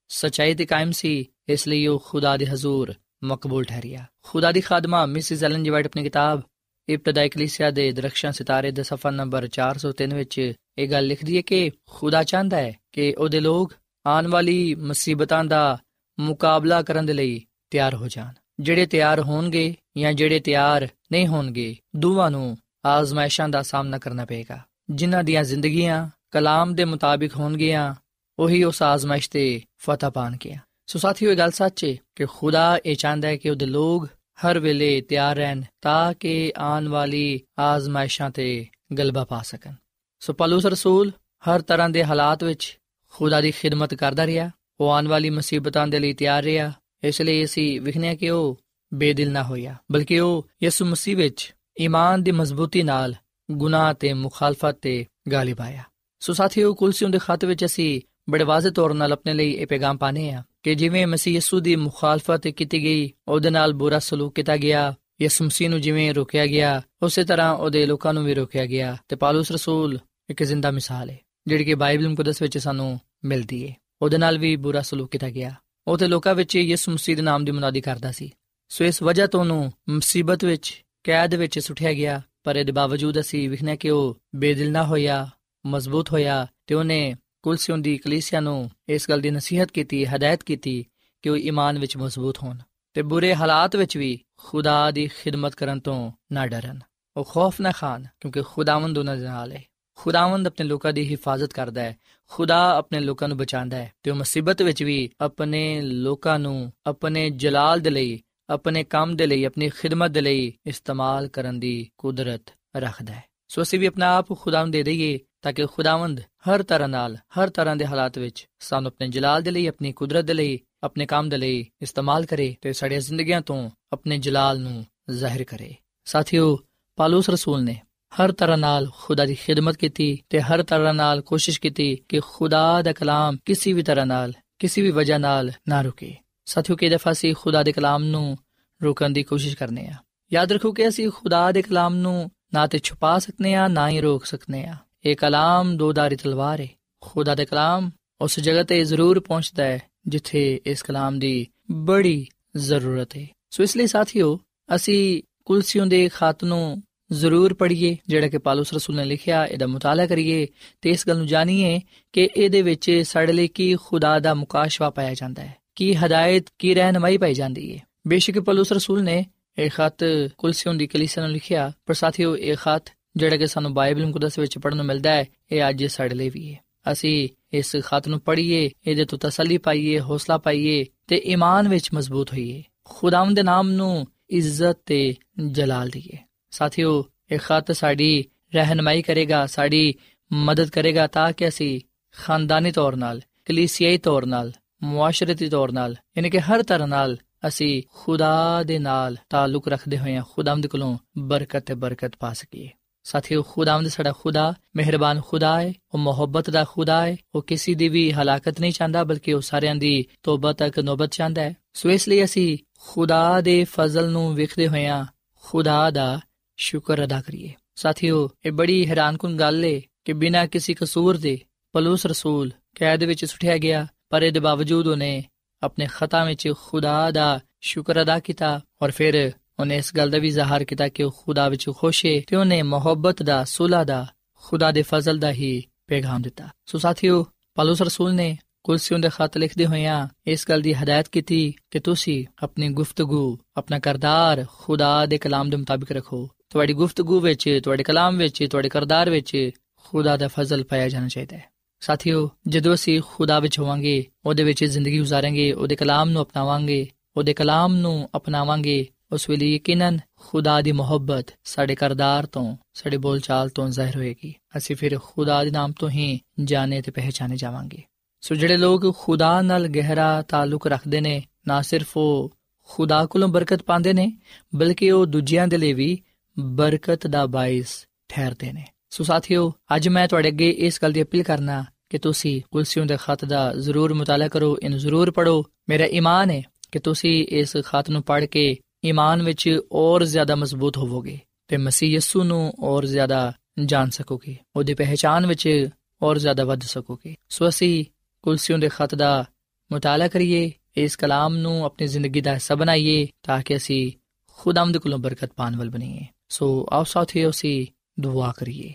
[0.08, 2.94] ਸਚਾਈ ਤੇ ਕਾਇਮ ਸੀ, ਇਸ ਲਈ ਉਹ ਖੁਦਾ ਦੇ ਹਜ਼ੂਰ
[3.24, 6.42] ਮਕਬੂਲ ਠਹਿਰਿਆ। ਖੁਦਾ ਦੀ ਖਾਦਮਾ, ਮਿਸਿਸ ਐਲਨ ਜੀ ਵਾਈਟ ਆਪਣੀ ਕਿਤਾਬ
[6.88, 11.70] ਇਬਤਦਾਈ ਕਲੀਸਿਆ ਦੇ ਦਰਖਸ਼ਾਂ ਸਿਤਾਰੇ ਦੇ ਸਫਾ ਨੰਬਰ 403 ਵਿੱਚ ਇਹ ਗੱਲ ਲਿਖਦੀ ਹੈ ਕਿ
[11.90, 13.72] ਖੁਦਾ ਚਾਹੁੰਦਾ ਹੈ ਕਿ ਉਹਦੇ ਲੋਕ
[14.06, 15.78] ਆਉਣ ਵਾਲੀ ਮੁਸੀਬਤਾਂ ਦਾ
[16.20, 21.76] ਮੁਕਾਬਲਾ ਕਰਨ ਦੇ ਲਈ ਤਿਆਰ ਹੋ ਜਾਣ। ਜਿਹੜੇ ਤਿਆਰ ਹੋਣਗੇ ਜਾਂ ਜਿਹੜੇ ਤਿਆਰ ਨਹੀਂ ਹੋਣਗੇ,
[21.96, 24.58] ਦੋਵਾਂ ਨੂੰ ਆਜ਼ਮਾਇਸ਼ਾਂ ਦਾ ਸਾਹਮਣਾ ਕਰਨਾ ਪਏਗਾ।
[24.90, 27.94] ਜਿਨ੍ਹਾਂ ਦੀਆਂ ਜ਼ਿੰਦਗੀਆਂ ਕਲਾਮ ਦੇ ਮੁਤਾਬਿਕ ਹੋਣਗੀਆਂ,
[28.38, 30.54] ਉਹੀ ਉਸ ਆਜ਼ਮਾਇਸ਼ ਤੇ ਫਤਹ ਪਾਣਗੇ
[30.86, 34.08] ਸੋ ਸਾਥੀਓ, ਇਹ ਗੱਲ ਸੱਚ ਹੈ ਕਿ ਖੁਦਾ ਇਹ ਚਾਹੁੰਦਾ ਹੈ ਕਿ ਉਹਦੇ ਲੋਕ
[34.46, 38.66] ਹਰ ਵੇਲੇ ਤਿਆਰ ਰਹਿਣ ਤਾਂ ਕਿ ਆਉਣ ਵਾਲੀ ਆਜ਼ਮਾਇਸ਼ਾਂ ਤੇ
[38.98, 39.74] ਗਲਬਾ ਪਾ ਸਕਣ।
[40.20, 41.12] ਸੋ ਪਲੂਸ ਰਸੂਲ,
[41.48, 42.78] ਹਰ ਤਰ੍ਹਾਂ ਦੇ ਹਾਲਾਤ ਵਿੱਚ
[43.14, 46.72] ਖੁਦਾ ਦੀ ਖਿਦਮਤ ਕਰਦਾ ਰਿਹਾ, ਉਹ ਆਉਣ ਵਾਲੀ ਮੁਸੀਬਤਾਂ ਦੇ ਲਈ ਤਿਆਰ ਰਿਹਾ,
[47.04, 48.60] ਇਸ ਲਈ ਅਸੀਂ ਵਿਖਣਿਆ ਕਿ ਉਹ
[48.94, 53.14] ਬੇਦਿਲ ਨਾ ਹੋਇਆ, ਬਲਕਿ ਉਹ ਯਿਸੂ ਮਸੀਹ ਵਿੱਚ ਈਮਾਨ ਦੀ ਮਜ਼ਬੂਤੀ ਨਾਲ
[53.50, 55.82] ਗੁਨਾਹ ਤੇ ਮੁਖਾਲਫਤ ਤੇ ਗਾਲਿਬ ਆਇਆ।
[56.20, 59.96] ਸੋ ਸਾਥੀਓ, ਕੁਲਸੀਓਂ ਦੇ ਖਤ ਵਿੱਚ ਅਸੀਂ ਬੜੇ ਵਾਜ਼ਿਹ ਤੌਰ 'ਤੇ ਆਪਣੇ ਲਈ ਇਹ ਪੈਗਾਮ
[59.96, 64.56] ਪਾਣੇ ਆ ਕਿ ਜਿਵੇਂ ਮਸੀਹ ਯਿਸੂ ਦੀ ਮੁਖਾਲਫਤ ਕੀਤੀ ਗਈ, ਉਹਦੇ ਨਾਲ ਬੁਰਾ ਸਲੂਕ ਕੀਤਾ
[64.56, 68.96] ਗਿਆ, ਯਿਸੂ ਮਸੀਹ ਨੂੰ ਜਿਵੇਂ ਰੋਕਿਆ ਗਿਆ, ਉਸੇ ਤਰ੍ਹਾਂ ਉਹਦੇ ਲੋਕਾਂ ਨੂੰ ਵੀ ਰੋਕਿਆ ਗਿਆ,
[69.08, 69.98] ਤੇ ਪਾਲੂਸ ਰਸੂਲ
[70.30, 74.56] ਇੱਕ ਜ਼ਿੰਦਾ ਮਿਸਾਲ ਹੈ। ਜਿਹੜੀ ਕਿ ਬਾਈਬਲ ਮੁਕੱਦਸ ਵਿੱਚ ਸਾਨੂੰ ਮਿਲਦੀ ਹੈ ਉਹਦੇ ਨਾਲ ਵੀ
[74.56, 75.54] ਬੁਰਾ ਸਲੂਕ ਕੀਤਾ ਗਿਆ।
[75.88, 78.30] ਉਹ ਤੇ ਲੋਕਾਂ ਵਿੱਚ ਯਿਸੂ ਮਸੀਹ ਦੇ ਨਾਮ ਦੀ ਮੁਨਾਦੀ ਕਰਦਾ ਸੀ।
[78.68, 83.50] ਸੋ ਇਸ ਵਜ੍ਹਾ ਤੋਂ ਉਹਨੂੰ ਮੁਸੀਬਤ ਵਿੱਚ, ਕੈਦ ਵਿੱਚ ਸੁੱਟਿਆ ਗਿਆ, ਪਰ ਇਹਦੇ ਬਾਵਜੂਦ ਅਸੀਂ
[83.50, 85.30] ਵਿਖਣਾ ਕਿ ਉਹ ਬੇਦਿਲ ਨਾ ਹੋਇਆ,
[85.66, 90.86] ਮਜ਼ਬੂਤ ਹੋਇਆ ਤੇ ਉਹਨੇ ਕੁਲਸੀਓਂ ਦੀ ਕਲੀਸਿਆ ਨੂੰ ਇਸ ਗੱਲ ਦੀ ਨਸੀਹਤ ਕੀਤੀ, ਹਦਾਇਤ ਕੀਤੀ
[91.22, 92.58] ਕਿ ਉਹ ਈਮਾਨ ਵਿੱਚ ਮਜ਼ਬੂਤ ਹੋਣ
[92.94, 96.80] ਤੇ ਬੁਰੇ ਹਾਲਾਤ ਵਿੱਚ ਵੀ ਖੁਦਾ ਦੀ ਖਿਦਮਤ ਕਰਨ ਤੋਂ ਨਾ ਡਰਨ।
[97.16, 99.64] ਉਹ ਖੌਫ ਨਾ ਖਾਨ ਕਿਉਂਕਿ ਖੁਦਾਵੰਦ ਉਹਨਾਂ ਦੇ ਨਾਲ ਹੈ
[100.02, 101.96] ਖੁਦਾਵੰਦ ਆਪਣੇ ਲੋਕਾਂ ਦੀ ਹਿਫਾਜ਼ਤ ਕਰਦਾ ਹੈ।
[102.28, 107.30] ਖੁਦਾ ਆਪਣੇ ਲੋਕਾਂ ਨੂੰ ਬਚਾਉਂਦਾ ਹੈ ਤੇ ਉਹ ਮੁਸੀਬਤ ਵਿੱਚ ਵੀ ਆਪਣੇ ਲੋਕਾਂ ਨੂੰ ਆਪਣੇ
[107.30, 112.42] ਜਲਾਲ ਦੇ ਲਈ, ਆਪਣੇ ਕੰਮ ਦੇ ਲਈ, ਆਪਣੀ ਖਿਦਮਤ ਦੇ ਲਈ ਇਸਤੇਮਾਲ ਕਰਨ ਦੀ ਕੁਦਰਤ
[112.76, 116.88] ਰੱਖਦਾ ਹੈ। ਸੋ ਅਸੀਂ ਵੀ ਆਪਣਾ ਆਪ ਖੁਦਾਵੰਦ ਦੇ ਦਈਏ ਤਾਂ ਕਿ ਖੁਦਾਵੰਦ ਹਰ ਤਰ੍ਹਾਂ
[116.88, 120.58] ਨਾਲ, ਹਰ ਤਰ੍ਹਾਂ ਦੇ ਹਾਲਾਤ ਵਿੱਚ ਸਾਨੂੰ ਆਪਣੇ ਜਲਾਲ ਦੇ ਲਈ, ਆਪਣੀ ਕੁਦਰਤ ਦੇ ਲਈ,
[120.82, 125.74] ਆਪਣੇ ਕੰਮ ਦੇ ਲਈ ਇਸਤੇਮਾਲ ਕਰੇ ਤੇ ਸਾਡੀਆਂ ਜ਼ਿੰਦਗੀਆਂ ਤੋਂ ਆਪਣੇ ਜਲਾਲ ਨੂੰ ਜ਼ਾਹਿਰ ਕਰੇ।
[126.04, 126.58] ਸਾਥੀਓ
[126.96, 127.80] ਪਾਲੂਸ ਰਸੂਲ ਨੇ
[128.20, 132.82] ਹਰ ਤਰ੍ਹਾਂ ਨਾਲ ਖੁਦਾ ਦੀ ਖਿਦਮਤ ਕੀਤੀ ਤੇ ਹਰ ਤਰ੍ਹਾਂ ਨਾਲ ਕੋਸ਼ਿਸ਼ ਕੀਤੀ ਕਿ ਖੁਦਾ
[132.82, 137.12] ਦਾ ਕਲਾਮ ਕਿਸੇ ਵੀ ਤਰ੍ਹਾਂ ਨਾਲ, ਕਿਸੇ ਵੀ ਵਜ੍ਹਾ ਨਾਲ ਨਾ ਰੁਕੇ। ਸਾਥੀਓ ਕਿ ਦਫਾ
[137.12, 138.38] ਸੀ ਖੁਦਾ ਦੇ ਕਲਾਮ ਨੂੰ
[138.82, 139.94] ਰੋਕਣ ਦੀ ਕੋਸ਼ਿਸ਼ ਕਰਨੇ ਆ?
[140.32, 144.00] ਯਾਦ ਰੱਖੋ ਕਿ ਅਸੀਂ ਖੁਦਾ ਦੇ ਕਲਾਮ ਨੂੰ ਨਾ ਤੇ ਛੁਪਾ ਸਕਨੇ ਆ, ਨਾ ਹੀ
[144.00, 146.68] ਰੋਕ ਸਕਨੇ ਆ। ਇਹ ਕਲਾਮ ਦੋਦਾਰੀ ਤਲਵਾਰ ਹੈ
[147.00, 153.16] ਖੁਦਾ ਦੇ ਕਲਾਮ ਉਸ ਜਗ੍ਹਾ ਤੇ ਜ਼ਰੂਰ ਪਹੁੰਚਦਾ ਹੈ, ਜਿੱਥੇ ਇਸ ਕਲਾਮ ਦੀ ਬੜੀ ਜ਼ਰੂਰਤ
[153.16, 154.38] ਹੈ ਸੋ ਇਸ ਲਈ ਸਾਥੀਓ,
[154.74, 160.06] ਅਸੀਂ ਕੁਲਸੀਓਂ ਦੇ ਖਾਤ ਨੂੰ ਜ਼ਰੂਰ ਪੜ੍ਹੀਏ, ਜਿਹੜਾ ਕਿ ਪਾਲੂਸ ਰਸੂਲ ਨੇ ਲਿਖਿਆ, ਇਹਦਾ ਮੁਤਾਲਾ
[160.06, 160.46] ਕਰੀਏ
[160.82, 161.80] ਤੇ ਇਸ ਗੱਲ ਨੂੰ ਜਾਣੀਏ
[162.12, 166.74] ਕਿ ਇਹਦੇ ਵਿੱਚ ਸਾਡੇ ਲਈ ਕੀ ਖੁਦਾ ਦਾ ਮੁਕਾਸ਼ਵਾ ਪਾਇਆ ਜਾਂਦਾ ਹੈ, ਕੀ ਹਦਾਇਤ, ਕੀ
[166.74, 169.24] ਰਹਿਨਮਾਈ ਪਾਈ ਜਾਂਦੀ ਹੈ। ਬੇਸ਼ੱਕ ਪਾਲੂਸ ਰਸੂਲ ਨੇ
[169.58, 170.04] ਇਹ ਖਤ
[170.38, 174.58] ਕੁਲਸੀਓਂ ਦੀ ਕਲੀਸਿਆ ਨੂੰ ਲਿਖਿਆ, ਪਰ ਸਾਥੀਓ ਇਹ ਖਤ ਜਿਹੜਾ ਕਿ ਸਾਨੂੰ ਬਾਈਬਲ ਮੁਕੱਦਸ ਵਿੱਚ
[174.58, 176.58] ਪੜਨ ਨੂੰ ਮਿਲਦਾ ਹੈ, ਇਹ ਅੱਜ ਸਾਡੇ ਲਈ ਵੀ ਹੈ।
[176.92, 182.32] ਅਸੀਂ ਇਸ ਖਤ ਨੂੰ ਪੜ੍ਹੀਏ, ਇਹਦੇ ਤੋਂ ਤਸੱਲੀ ਪਾਈਏ, ਹੌਸਲਾ ਪਾਈਏ ਤੇ ਈਮਾਨ ਵਿੱਚ ਮਜ਼ਬੂਤ
[182.32, 185.14] ਹੋਈਏ। ਖੁਦਾਵੰਦ ਦੇ ਨਾਮ ਨੂੰ ਇੱਜ਼ਤ ਤੇ
[185.48, 186.18] ਜਲਾਲ ਦਈਏ
[186.52, 189.94] ਸਾਥੀਓ, ਇਹ ਖਤ ਸਾਡੀ ਰਹਿਨਮਾਈ ਕਰੇਗਾ, ਸਾਡੀ
[190.32, 191.80] ਮਦਦ ਕਰੇਗਾ ਤਾਂ ਕਿ ਅਸੀਂ
[192.14, 194.50] ਖਾਨਦਾਨੀ ਤੌਰ 'ਤੇ ਕਲੀਸਿਆਈ ਤੌਰ 'ਤੇ
[194.82, 200.20] ਮੁਆਸ਼ਰਤੀ ਤੌਰ 'ਤੇ ਯਾਨੀ ਕਿ ਹਰ ਤਰ੍ਹਾਂ ਨਾਲ ਅਸੀਂ ਖੁਦਾ ਦੇ ਨਾਲ ਤਾਲੁਕ ਰੱਖਦੇ ਹੋਏ
[200.30, 202.68] ਖੁਦਾਵੰਦ ਕੋਲੋਂ ਬਰਕਤ ਤੇ ਬਰਕਤ ਪਾ ਸਕੀਏ।
[203.04, 207.88] ਸਾਥੀਓ ਖੁਦਾਵੰਦ ਸਾਡਾ ਖੁਦਾ, ਮਿਹਰਬਾਨ ਖੁਦਾ ਹੈ ਉਹ ਮੁਹੱਬਤ ਦਾ ਖੁਦਾ ਹੈ ਉਹ ਕਿਸੇ ਦੀ
[207.88, 212.08] ਵੀ ਹਲਾਕਤ ਨਹੀਂ ਚਾਹੁੰਦਾ, ਬਲਕਿ ਉਹ ਸਾਰਿਆਂ ਦੀ ਤੋਬਾ ਤੱਕ ਨੋਬਤ ਚਾਹੁੰਦਾ ਹੈ ਸੋ ਇਸ
[212.08, 215.04] ਲਈ ਅਸੀਂ ਖੁਦਾ ਦੇ ਫਜ਼ਲ ਨੂੰ ਵੇਖਦੇ ਹਾਂ,
[215.42, 216.20] ਖੁਦਾ ਦਾ
[216.62, 221.38] ਸ਼ੁਕਰ ਅਦਾ ਕਰੀਏ। ਸਾਥੀਓ, ਇਹ ਬੜੀ ਹੈਰਾਨਕੁਨ ਗੱਲ ਏ ਕਿ ਬਿਨਾਂ ਕਿਸੇ ਕਸੂਰ ਦੇ
[221.72, 225.24] ਪਲੂਸ ਰਸੂਲ ਕੈਦ ਵਿੱਚ ਸੁੱਟਿਆ ਗਿਆ, ਪਰ ਇਹਦੇ ਬਾਵਜੂਦ ਉਹਨੇ
[225.62, 230.30] ਆਪਣੇ ਖਤਾ ਵਿੱਚ ਖੁਦਾ ਦਾ ਸ਼ੁਕਰ ਅਦਾ ਕੀਤਾ ਔਰ ਫਿਰ ਉਹਨੇ ਇਸ ਗੱਲ ਦਾ ਵੀ
[230.30, 234.70] ਜ਼ਾਹਰ ਕੀਤਾ ਕਿ ਉਹ ਖੁਦਾ ਵਿੱਚ ਖੁਸ਼ ਹੈ ਤੇ ਉਹਨੇ ਮੁਹੱਬਤ ਦਾ ਸੁਲਾ ਦਾ, ਖੁਦਾ
[234.70, 239.66] ਦੇ ਫਜ਼ਲ ਦਾ ਹੀ ਪੈਗਾਮ ਦਿੱਤਾ। ਸੋ ਸਾਥੀਓ, ਪਲੂਸ ਰਸੂਲ ਨੇ ਕੁਲਸੀਓਂ ਦੇ ਖਤ ਲਿਖਦੇ
[239.66, 245.50] ਹੋਇਆਂ ਇਸ ਗੱਲ ਦੀ ਹਦਾਇਤ ਕੀਤੀ ਕਿ ਤੁਸੀਂ ਆਪਣੀ ਗੁਫ਼ਤਗੂ, ਆਪਣਾ ਕਰਦਾਰ ਖੁਦਾ ਦੇ ਕਲਾਮ
[245.50, 249.50] ਦੇ ਮੁਤਾਬਿਕ ਰੱਖੋ। ਤੁਹਾਡੀ ਗੁਫ਼ਤਗੂ ਵਿੱਚ, ਤੁਹਾਡੇ ਕਲਾਮ ਵਿੱਚ, ਤੁਹਾਡੇ ਕਰਦਾਰ ਵਿੱਚ
[249.84, 251.44] ਖੁਦਾ ਦਾ ਫਜ਼ਲ ਪਾਇਆ ਜਾਣਾ ਚਾਹੀਦਾ ਹੈ।
[251.80, 257.34] ਸਾਥੀਓ, ਜਦੋਂ ਅਸੀਂ ਖੁਦਾ ਵਿੱਚ ਹੋਵਾਂਗੇ, ਉਹਦੇ ਵਿੱਚ ਜ਼ਿੰਦਗੀ گزارਾਂਗੇ ਉਹਦੇ ਕਲਾਮ ਨੂੰ ਅਪਣਾਵਾਂਗੇ, ਉਹਦੇ
[257.34, 263.68] ਕਲਾਮ ਨੂੰ ਅਪਣਾਵਾਂਗੇ, ਉਸ ਵੇਲੇ ਯਕੀਨਨ ਖੁਦਾ ਦੀ ਮੁਹੱਬਤ ਸਾਡੇ ਕਰਦਾਰ ਤੋਂ, ਸਾਡੇ ਬੋਲਚਾਲ ਤੋਂ
[263.68, 267.82] ਜ਼ਾਹਿਰ ਹੋਏਗੀ। ਅਸੀਂ ਫਿਰ ਖੁਦਾ ਦੇ ਨਾਮ ਤੋਂ ਹੀ ਜਾਣੇ ਤੇ ਪਹਿਚਾਨੇ ਜਾਵਾਂਗੇ।
[268.20, 272.32] ਸੋ ਜਿਹੜੇ ਲੋਕ ਖੁਦਾ ਨਾਲ ਗਹਿਰਾ ਤਾਲੁਕ ਰੱਖਦੇ ਨੇ, ਨਾ ਸਿਰਫ ਉਹ
[272.68, 274.12] ਖੁਦਾ ਕੋਲੋਂ ਬਰਕਤ ਪਾਉਂਦੇ ਨੇ,
[274.54, 276.02] ਬਲਕਿ ਉਹ ਦੂਜਿਆਂ ਦੇ ਲਈ ਵੀ
[276.38, 281.22] ਬਰਕਤ ਦਾ ਬਾਇਸ ਠਹਿਰਦੇ ਨੇ। ਸੋ ਸਾਥੀਓ, ਅੱਜ ਮੈਂ ਤੁਹਾਡੇ ਅੱਗੇ ਇਸ ਗੱਲ ਦੀ ਅਪੀਲ
[281.22, 286.30] ਕਰਨਾ ਕਿ ਤੁਸੀਂ ਕੁਲਸੀਓਂ ਦੇ ਖਤ ਦਾ ਜ਼ਰੂਰ ਮੁਤਾਲਾ ਕਰੋ, ਇਹਨੂੰ ਜ਼ਰੂਰ ਪੜੋ ਮੇਰਾ ਈਮਾਨ
[286.30, 286.42] ਹੈ
[286.72, 291.18] ਕਿ ਤੁਸੀਂ ਇਸ ਖਤ ਨੂੰ ਪੜ੍ਹ ਕੇ ਈਮਾਨ ਵਿੱਚ ਔਰ ਜ਼ਿਆਦਾ ਮਜ਼ਬੂਤ ਹੋਵੋਗੇ
[291.48, 293.32] ਤੇ ਮਸੀਹ ਯਸੂ ਨੂੰ ਔਰ ਜ਼ਿਆਦਾ
[293.64, 295.68] ਜਾਣ ਸਕੋਗੇ, ਉਹਦੀ ਪਹਿਚਾਨ ਵਿੱਚ
[296.02, 297.84] ਹੋਰ ਜ਼ਿਆਦਾ ਵੱਧ ਸਕੋਗੇ। ਸੋ ਅਸੀਂ
[298.22, 299.24] ਕੁਲਸੀਓਂ ਦੇ ਖਤ ਦਾ
[299.72, 303.92] ਮੁਤਾਲਾ ਕਰੀਏ, ਇਸ ਕਲਾਮ ਨੂੰ ਆਪਣੀ ਜ਼ਿੰਦਗੀ ਦਾ ਹਿੱਸਾ ਬਣਾਈਏ ਤਾਂ ਕਿ ਅਸੀਂ
[304.38, 307.66] ਖੁਦਾਵੰਦ ਕੋਲੋਂ ਬਰਕਤ ਪਾਣ ਵਾਲ ਬਣੀਏ। ਸੋ ਆਓ ਸਾਥੀਓ ਅਸੀਂ
[308.00, 308.72] ਦੁਆ ਕਰੀਏ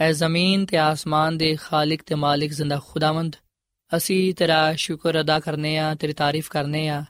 [0.00, 3.36] ਐ ਜ਼ਮੀਨ ਤੇ ਆਸਮਾਨ ਦੇ ਖਾਲਕ ਤੇ ਮਾਲਿਕ ਜ਼ਿੰਦਾ ਖੁਦਾਵੰਦ
[3.96, 7.04] ਅਸੀਂ ਤੇਰਾ ਸ਼ੁਕਰ ਅਦਾ ਕਰਨੇ ਆ ਤੇਰੀ ਤਾਰੀਫ ਕਰਨੇ ਆ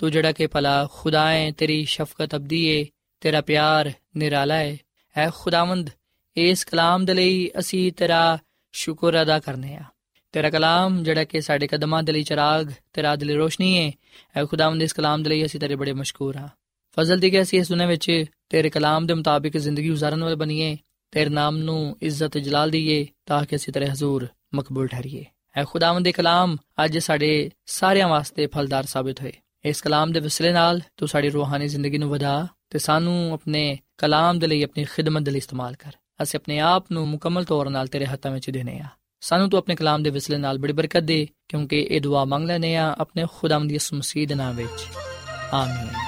[0.00, 2.84] ਤੂੰ ਜਿਹੜਾ ਕਿ ਭਲਾ ਖੁਦਾ ਹੈ ਤੇਰੀ ਸ਼ਫਕਤ ਅਬਦੀ ਹੈ
[3.22, 4.76] ਤੇਰਾ ਪਿਆਰ ਨਿਰਾਲਾ ਹੈ
[5.16, 5.90] ਐ ਖੁਦਾਵੰਦ
[6.36, 8.38] ਇਸ ਕਲਾਮ ਦੇ ਲਈ ਅਸੀਂ ਤੇਰਾ
[8.74, 9.84] ਸ਼ੁਕਰ ਅਦਾ ਕਰਨੇ ਆ
[10.34, 13.90] ਤੇਰਾ ਕਲਾਮ ਜਿਹੜਾ ਕਿ ਸਾਡੇ ਕਦਮਾਂ ਦੇ ਲਈ ਚਰਾਗ ਤੇਰਾ ਦਿਲ ਰੋਸ਼ਨੀ ਹੈ
[14.36, 16.48] ਐ ਖੁਦਾਵੰਦ ਇਸ ਕਲਾਮ ਦੇ ਲਈ ਅਸੀਂ ਤੇਰੇ ਬੜੇ ਮਸ਼ਕੂਰ ਹਾਂ
[17.00, 20.76] ਫਜ਼ਲ ਦੀ ਗੈਸੀ ਇਸ ਦੁਨੀਆਂ ਵਿੱਚ, ਤੇਰੇ ਕਲਾਮ ਦੇ ਮੁਤਾਬਿਕ ਜ਼ਿੰਦਗੀ گزارਣ ਵਾਲੇ ਬਣੀਏ,
[21.10, 25.24] ਤੇਰੇ ਨਾਮ ਨੂੰ ਇੱਜ਼ਤ ਜਲਾਲ ਦਈਏ ਤਾਂ ਕਿ ਅਸੀਂ ਤੇਰੇ ਹਜ਼ੂਰ ਮਕਬੂਲ ਠਹਿਰੀਏ।
[25.56, 29.32] ਐ ਖੁਦਾਵੰਦ ਦੇ ਕਲਾਮ ਅੱਜ ਸਾਡੇ ਸਾਰਿਆਂ ਵਾਸਤੇ ਫਲਦਾਰ ਸਾਬਤ ਹੋਏ।
[29.64, 34.38] ਇਸ ਕਲਾਮ ਦੇ ਵਸਲੇ ਨਾਲ ਤੂੰ ਸਾਡੀ ਰੂਹਾਨੀ ਜ਼ਿੰਦਗੀ ਨੂੰ ਵਧਾ ਤੇ ਸਾਨੂੰ ਆਪਣੇ ਕਲਾਮ
[34.38, 37.86] ਦੇ ਲਈ ਆਪਣੀ ਖਿਦਮਤ ਦੇ ਲਈ ਇਸਤੇਮਾਲ ਕਰ। ਅਸੀਂ ਆਪਣੇ ਆਪ ਨੂੰ ਮੁਕੰਮਲ ਤੌਰ 'ਤੇ
[37.86, 38.86] ਤੇਰੇ ਹੱਥਾਂ ਵਿੱਚ ਦੇਨੇ ਆ।
[39.20, 42.76] ਸਾਨੂੰ ਤੂੰ ਆਪਣੇ ਕਲਾਮ ਦੇ ਵਸਲੇ ਨਾਲ ਬੜੀ ਬਰਕਤ ਦੇ, ਕਿਉਂਕਿ ਇਹ ਦੁਆ ਮੰਗ ਲੈਨੇ
[42.76, 44.86] ਆ ਆਪਣੇ ਖੁਦਾਵੰਦ ਯਿਸੂ ਮਸੀਹ ਦੇ ਨਾਮ ਵਿੱਚ।
[45.52, 46.07] ਆਮੀਨ।